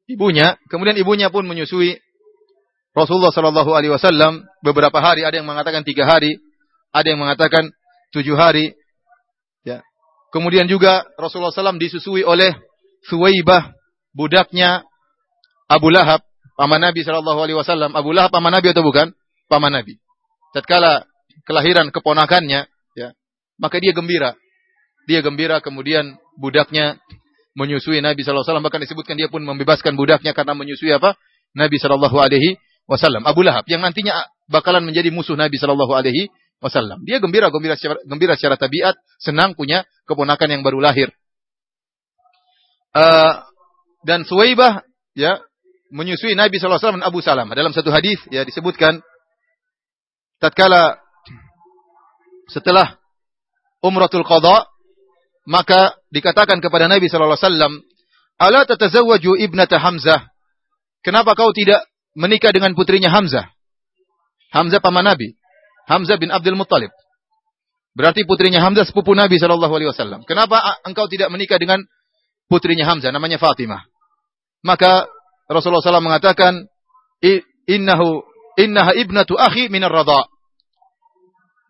[0.06, 1.98] ibunya, kemudian ibunya pun menyusui
[2.94, 5.26] Rasulullah Shallallahu Alaihi Wasallam beberapa hari.
[5.26, 6.38] Ada yang mengatakan tiga hari,
[6.94, 7.74] ada yang mengatakan
[8.14, 8.78] tujuh hari.
[9.66, 9.82] Ya.
[10.30, 12.54] Kemudian juga Rasulullah SAW disusui oleh
[13.10, 13.74] Suwaibah,
[14.14, 14.86] budaknya
[15.68, 16.22] Abu Lahab,
[16.60, 17.92] paman Nabi Shallallahu Alaihi Wasallam.
[17.96, 19.12] Abu Lahab paman Nabi atau bukan?
[19.48, 20.00] Paman Nabi.
[20.54, 21.08] Tatkala
[21.44, 23.10] kelahiran keponakannya, ya,
[23.58, 24.38] maka dia gembira.
[25.10, 27.02] Dia gembira kemudian budaknya
[27.58, 28.46] menyusui Nabi SAW.
[28.46, 31.18] Bahkan disebutkan dia pun membebaskan budaknya karena menyusui apa?
[31.54, 32.58] Nabi Shallallahu Alaihi
[32.90, 33.24] Wasallam.
[33.28, 36.32] Abu Lahab yang nantinya bakalan menjadi musuh Nabi Shallallahu Alaihi
[36.64, 37.04] Wasallam.
[37.04, 41.12] Dia gembira, gembira secara, gembira secara tabiat, senang punya keponakan yang baru lahir.
[42.94, 43.42] Uh,
[44.06, 44.86] dan Suwaibah
[45.18, 45.42] ya
[45.94, 47.54] menyusui Nabi SAW dan Abu Salam.
[47.54, 49.06] Dalam satu hadis ya disebutkan
[50.42, 50.98] tatkala
[52.50, 52.98] setelah
[53.86, 54.66] Umratul Qadha
[55.46, 57.74] maka dikatakan kepada Nabi sallallahu alaihi wasallam,
[58.42, 60.34] "Ala tatazawwaju ibnata Hamzah?"
[61.04, 61.84] Kenapa kau tidak
[62.16, 63.52] menikah dengan putrinya Hamzah?
[64.56, 65.36] Hamzah paman Nabi.
[65.84, 66.96] Hamzah bin Abdul Muttalib.
[67.92, 70.24] Berarti putrinya Hamzah sepupu Nabi sallallahu alaihi wasallam.
[70.24, 71.84] Kenapa engkau tidak menikah dengan
[72.48, 73.84] putrinya Hamzah namanya Fatimah?
[74.64, 75.12] Maka
[75.54, 76.66] Rasulullah SAW mengatakan,
[77.70, 78.26] "Innahu
[78.58, 80.26] innaha ibnatu akhi minar radha."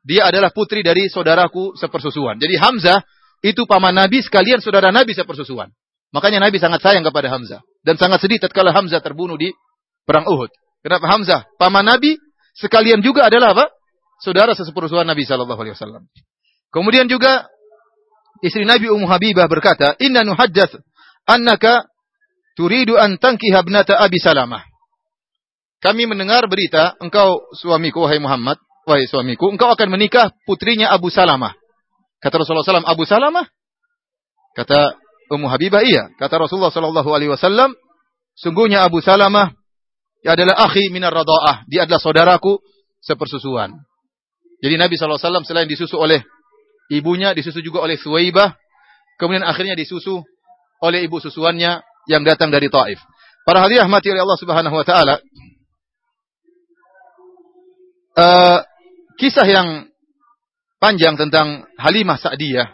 [0.04, 2.36] Dia adalah putri dari saudaraku sepersusuan.
[2.36, 3.00] Jadi Hamzah
[3.40, 5.72] itu paman Nabi sekalian saudara Nabi sepersusuan.
[6.12, 9.56] Makanya Nabi sangat sayang kepada Hamzah dan sangat sedih tatkala Hamzah terbunuh di
[10.04, 10.52] perang Uhud.
[10.84, 11.48] Kenapa Hamzah?
[11.56, 12.20] Paman Nabi
[12.54, 13.66] sekalian juga adalah apa?
[14.20, 16.04] Saudara sesepurusuan Nabi sallallahu alaihi wasallam.
[16.70, 17.48] Kemudian juga
[18.44, 20.80] istri Nabi Ummu Habibah berkata, "Inna nuhaddath
[21.24, 21.88] annaka
[22.54, 24.64] turidu an tankiha ibnata Abi Salamah."
[25.84, 28.56] Kami mendengar berita, engkau suamiku wahai Muhammad,
[28.88, 31.52] wahai suamiku, engkau akan menikah putrinya Abu Salamah.
[32.24, 33.44] Kata Rasulullah SAW, Abu Salamah?
[34.56, 34.96] Kata
[35.28, 36.08] Ummu Habibah, iya.
[36.16, 37.76] Kata Rasulullah SAW,
[38.32, 39.52] sungguhnya Abu Salamah
[40.24, 41.68] ia adalah akhi minar radha'ah.
[41.68, 42.64] Dia adalah saudaraku
[43.04, 43.76] sepersusuan.
[44.64, 46.24] Jadi Nabi SAW selain disusu oleh
[46.88, 48.56] ibunya, disusu juga oleh Suwaibah.
[49.20, 50.24] Kemudian akhirnya disusu
[50.80, 53.00] oleh ibu susuannya yang datang dari Taif.
[53.44, 55.16] Para hadiah mati oleh Allah Subhanahu wa taala.
[58.14, 58.60] Uh,
[59.18, 59.90] kisah yang
[60.78, 62.70] panjang tentang Halimah Sa'diyah.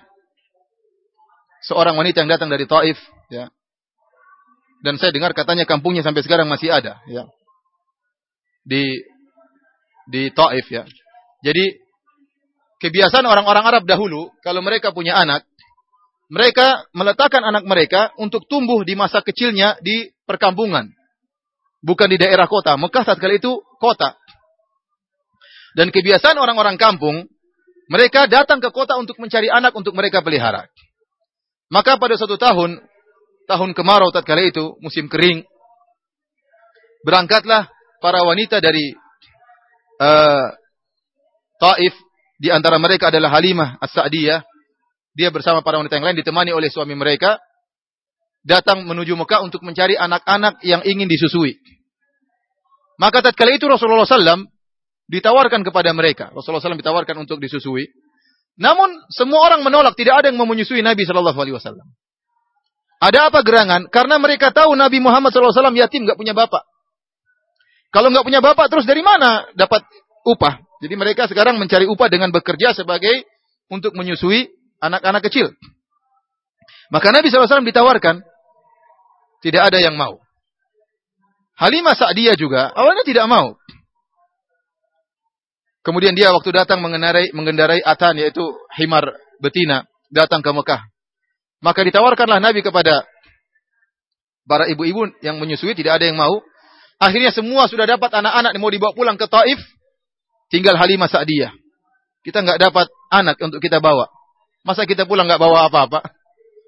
[1.64, 3.00] Seorang wanita yang datang dari Taif,
[3.32, 3.48] ya.
[4.80, 7.28] Dan saya dengar katanya kampungnya sampai sekarang masih ada, ya
[8.70, 9.02] di
[10.10, 10.86] di Taif ya.
[11.42, 11.66] Jadi
[12.86, 15.49] kebiasaan orang-orang Arab dahulu kalau mereka punya anak,
[16.30, 20.86] mereka meletakkan anak mereka untuk tumbuh di masa kecilnya di perkampungan.
[21.82, 22.78] Bukan di daerah kota.
[22.78, 24.14] Mekah saat kali itu kota.
[25.74, 27.26] Dan kebiasaan orang-orang kampung,
[27.90, 30.70] mereka datang ke kota untuk mencari anak untuk mereka pelihara.
[31.74, 32.78] Maka pada suatu tahun,
[33.50, 35.46] tahun kemarau tatkala itu, musim kering,
[37.06, 37.70] berangkatlah
[38.02, 38.94] para wanita dari
[40.02, 40.48] uh,
[41.60, 41.94] Taif
[42.40, 44.49] di antara mereka adalah Halimah As-Sa'diyah.
[45.20, 47.44] Dia bersama para wanita yang lain ditemani oleh suami mereka
[48.40, 51.60] datang menuju Mekah untuk mencari anak-anak yang ingin disusui.
[52.96, 54.48] Maka tatkala itu Rasulullah SAW
[55.12, 56.32] ditawarkan kepada mereka.
[56.32, 57.92] Rasulullah SAW ditawarkan untuk disusui.
[58.60, 61.88] Namun semua orang menolak, tidak ada yang mau menyusui Nabi Shallallahu Alaihi Wasallam.
[63.00, 63.88] Ada apa gerangan?
[63.92, 66.64] Karena mereka tahu Nabi Muhammad SAW yatim, nggak punya bapak.
[67.92, 69.84] Kalau nggak punya bapak terus dari mana dapat
[70.28, 70.60] upah?
[70.84, 73.24] Jadi mereka sekarang mencari upah dengan bekerja sebagai
[73.72, 75.54] untuk menyusui anak-anak kecil.
[76.90, 78.26] Maka Nabi SAW ditawarkan,
[79.46, 80.20] tidak ada yang mau.
[81.60, 83.60] Halimah Sa'diyah juga awalnya tidak mau.
[85.84, 88.44] Kemudian dia waktu datang mengendarai, mengendarai atan yaitu
[88.80, 90.82] himar betina datang ke Mekah.
[91.60, 93.04] Maka ditawarkanlah Nabi kepada
[94.48, 96.40] para ibu-ibu yang menyusui tidak ada yang mau.
[97.00, 99.60] Akhirnya semua sudah dapat anak-anak mau dibawa pulang ke Taif.
[100.52, 101.54] Tinggal Halimah Sa'diyah.
[102.24, 104.19] Kita nggak dapat anak untuk kita bawa.
[104.70, 106.06] Masa kita pulang nggak bawa apa-apa?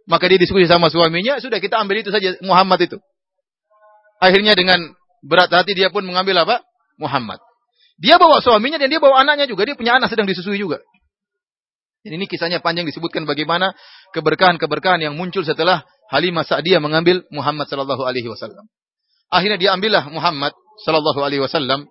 [0.09, 2.97] Maka dia diskusi sama suaminya, sudah kita ambil itu saja Muhammad itu.
[4.17, 6.65] Akhirnya dengan berat hati dia pun mengambil apa?
[6.97, 7.37] Muhammad.
[8.01, 9.69] Dia bawa suaminya dan dia bawa anaknya juga.
[9.69, 10.81] Dia punya anak sedang disusui juga.
[12.01, 13.77] Dan ini kisahnya panjang disebutkan bagaimana
[14.17, 18.65] keberkahan-keberkahan yang muncul setelah Halimah Sa'diyah mengambil Muhammad sallallahu alaihi wasallam.
[19.29, 21.85] Akhirnya diambillah Muhammad sallallahu alaihi wasallam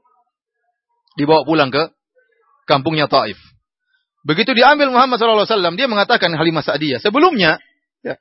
[1.14, 1.94] dibawa pulang ke
[2.66, 3.38] kampungnya Taif.
[4.20, 7.56] Begitu diambil Muhammad wasallam, dia mengatakan Halimah Sa'diyah, sebelumnya
[8.04, 8.20] ya,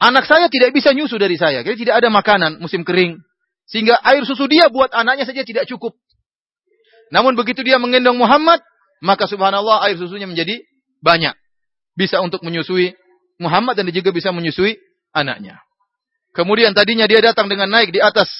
[0.00, 3.20] anak saya tidak bisa nyusu dari saya, jadi tidak ada makanan musim kering,
[3.68, 6.00] sehingga air susu dia buat anaknya saja tidak cukup.
[7.12, 8.64] Namun begitu dia menggendong Muhammad,
[9.04, 10.62] maka subhanallah air susunya menjadi
[11.04, 11.34] banyak.
[11.98, 12.96] Bisa untuk menyusui
[13.40, 14.78] Muhammad dan juga bisa menyusui
[15.12, 15.58] anaknya.
[16.30, 18.30] Kemudian tadinya dia datang dengan naik di atas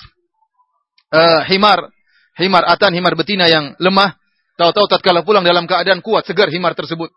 [1.11, 1.91] uh, himar,
[2.39, 4.20] himar atan, himar betina yang lemah.
[4.61, 7.09] Tahu-tahu tatkala pulang dalam keadaan kuat, segar himar tersebut.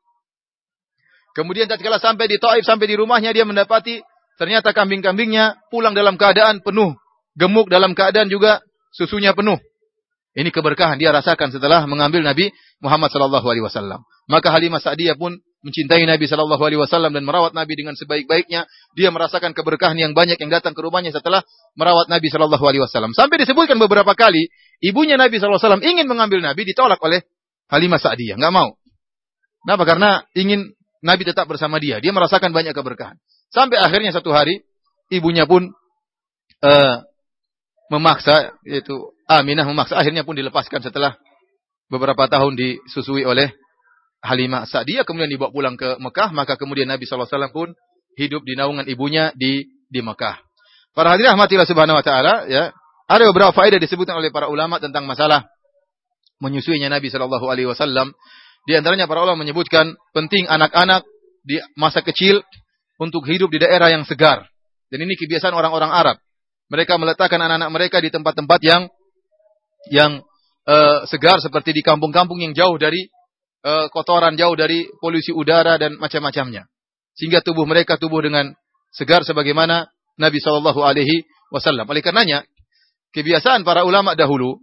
[1.35, 3.99] Kemudian tatkala sampai di Taif, sampai di rumahnya dia mendapati
[4.39, 6.95] ternyata kambing-kambingnya pulang dalam keadaan penuh,
[7.35, 8.63] gemuk dalam keadaan juga
[8.95, 9.59] susunya penuh.
[10.39, 12.47] Ini keberkahan dia rasakan setelah mengambil Nabi
[12.79, 14.07] Muhammad sallallahu alaihi wasallam.
[14.31, 18.67] Maka Halimah Sa'diyah pun mencintai Nabi Shallallahu Alaihi Wasallam dan merawat Nabi dengan sebaik-baiknya,
[18.99, 21.39] dia merasakan keberkahan yang banyak yang datang ke rumahnya setelah
[21.79, 23.15] merawat Nabi Shallallahu Alaihi Wasallam.
[23.15, 24.51] Sampai disebutkan beberapa kali,
[24.83, 27.23] ibunya Nabi Shallallahu Alaihi Wasallam ingin mengambil Nabi, ditolak oleh
[27.71, 28.75] Halimah Sa'diyah, nggak mau.
[29.63, 29.83] Kenapa?
[29.87, 31.99] Karena ingin Nabi tetap bersama dia.
[31.99, 33.19] Dia merasakan banyak keberkahan.
[33.51, 34.63] Sampai akhirnya satu hari,
[35.11, 35.71] ibunya pun
[36.63, 36.95] uh,
[37.91, 41.15] memaksa, yaitu Aminah memaksa, akhirnya pun dilepaskan setelah
[41.87, 43.55] beberapa tahun disusui oleh
[44.23, 47.75] Halimah Sa'diyah kemudian dibawa pulang ke Mekah, maka kemudian Nabi SAW pun
[48.15, 50.39] hidup di naungan ibunya di di Mekah.
[50.95, 52.71] Para hadirin rahmatillah subhanahu wa taala ya,
[53.09, 55.43] ada beberapa faedah disebutkan oleh para ulama tentang masalah
[56.41, 58.15] menyusuinya Nabi sallallahu alaihi wasallam.
[58.63, 61.03] Di antaranya para ulama menyebutkan penting anak-anak
[61.43, 62.39] di masa kecil
[62.97, 64.47] untuk hidup di daerah yang segar.
[64.87, 66.17] Dan ini kebiasaan orang-orang Arab.
[66.71, 68.87] Mereka meletakkan anak-anak mereka di tempat-tempat yang
[69.91, 70.23] yang
[70.63, 73.11] uh, segar seperti di kampung-kampung yang jauh dari
[73.67, 76.63] uh, kotoran, jauh dari polusi udara dan macam-macamnya.
[77.19, 78.55] Sehingga tubuh mereka tubuh dengan
[78.95, 81.85] segar sebagaimana Nabi Shallallahu Alaihi Wasallam.
[81.85, 82.45] Oleh karenanya,
[83.13, 84.57] kebiasaan para ulama dahulu,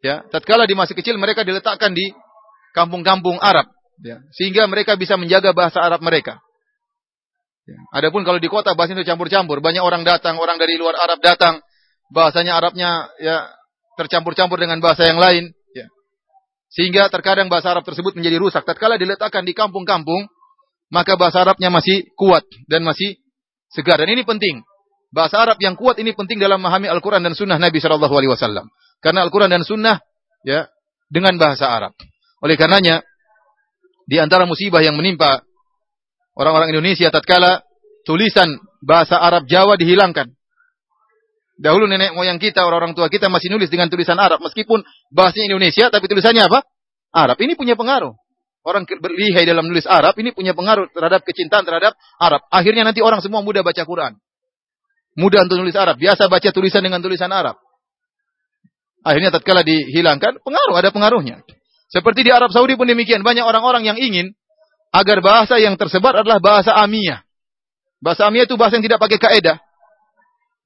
[0.00, 2.12] ya, tatkala di masa kecil mereka diletakkan di
[2.76, 3.68] kampung-kampung Arab,
[4.04, 6.40] ya, sehingga mereka bisa menjaga bahasa Arab mereka.
[7.66, 7.78] Ya.
[7.98, 11.58] Adapun kalau di kota bahasa itu campur-campur, banyak orang datang, orang dari luar Arab datang,
[12.14, 13.50] bahasanya Arabnya ya
[13.98, 15.86] tercampur-campur dengan bahasa yang lain, ya.
[16.70, 18.62] Sehingga terkadang bahasa Arab tersebut menjadi rusak.
[18.62, 20.30] Tatkala diletakkan di kampung-kampung,
[20.94, 23.18] maka bahasa Arabnya masih kuat dan masih
[23.74, 23.98] segar.
[23.98, 24.62] Dan ini penting.
[25.10, 28.68] Bahasa Arab yang kuat ini penting dalam memahami Al-Quran dan Sunnah Nabi Shallallahu Alaihi Wasallam.
[29.00, 30.00] Karena Al-Quran dan Sunnah
[30.42, 30.66] ya
[31.06, 31.92] dengan bahasa Arab.
[32.42, 33.02] Oleh karenanya
[34.06, 35.42] di antara musibah yang menimpa
[36.38, 37.66] orang-orang Indonesia tatkala
[38.06, 40.30] tulisan bahasa Arab Jawa dihilangkan.
[41.56, 44.44] Dahulu nenek moyang kita, orang-orang tua kita masih nulis dengan tulisan Arab.
[44.44, 46.68] Meskipun bahasanya Indonesia, tapi tulisannya apa?
[47.16, 47.40] Arab.
[47.40, 48.12] Ini punya pengaruh.
[48.66, 52.44] Orang berlihai dalam nulis Arab, ini punya pengaruh terhadap kecintaan terhadap Arab.
[52.52, 54.20] Akhirnya nanti orang semua mudah baca Quran.
[55.16, 55.96] Mudah untuk nulis Arab.
[55.96, 57.56] Biasa baca tulisan dengan tulisan Arab.
[59.06, 61.46] Akhirnya tatkala dihilangkan, pengaruh, ada pengaruhnya.
[61.86, 63.22] Seperti di Arab Saudi pun demikian.
[63.22, 64.34] Banyak orang-orang yang ingin
[64.90, 67.22] agar bahasa yang tersebar adalah bahasa Amiyah.
[68.02, 69.62] Bahasa Amiyah itu bahasa yang tidak pakai kaidah.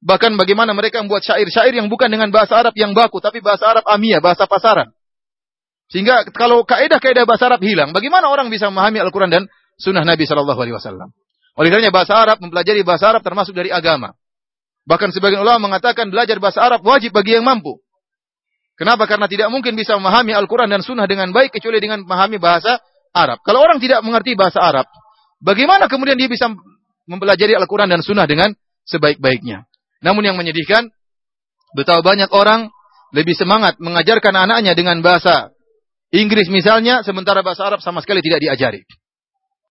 [0.01, 3.85] Bahkan bagaimana mereka membuat syair-syair yang bukan dengan bahasa Arab yang baku, tapi bahasa Arab
[3.85, 4.97] Amiyah, bahasa pasaran.
[5.93, 9.43] Sehingga kalau kaidah-kaidah bahasa Arab hilang, bagaimana orang bisa memahami Al-Quran dan
[9.77, 11.13] Sunnah Nabi Shallallahu Alaihi Wasallam?
[11.61, 14.17] Oleh karenanya bahasa Arab mempelajari bahasa Arab termasuk dari agama.
[14.89, 17.77] Bahkan sebagian ulama mengatakan belajar bahasa Arab wajib bagi yang mampu.
[18.81, 19.05] Kenapa?
[19.05, 22.81] Karena tidak mungkin bisa memahami Al-Quran dan Sunnah dengan baik kecuali dengan memahami bahasa
[23.13, 23.45] Arab.
[23.45, 24.89] Kalau orang tidak mengerti bahasa Arab,
[25.45, 26.49] bagaimana kemudian dia bisa
[27.05, 28.57] mempelajari Al-Quran dan Sunnah dengan
[28.89, 29.69] sebaik-baiknya?
[30.01, 30.89] Namun yang menyedihkan,
[31.77, 32.73] betapa banyak orang
[33.13, 35.53] lebih semangat mengajarkan anaknya dengan bahasa
[36.09, 38.81] Inggris misalnya, sementara bahasa Arab sama sekali tidak diajari.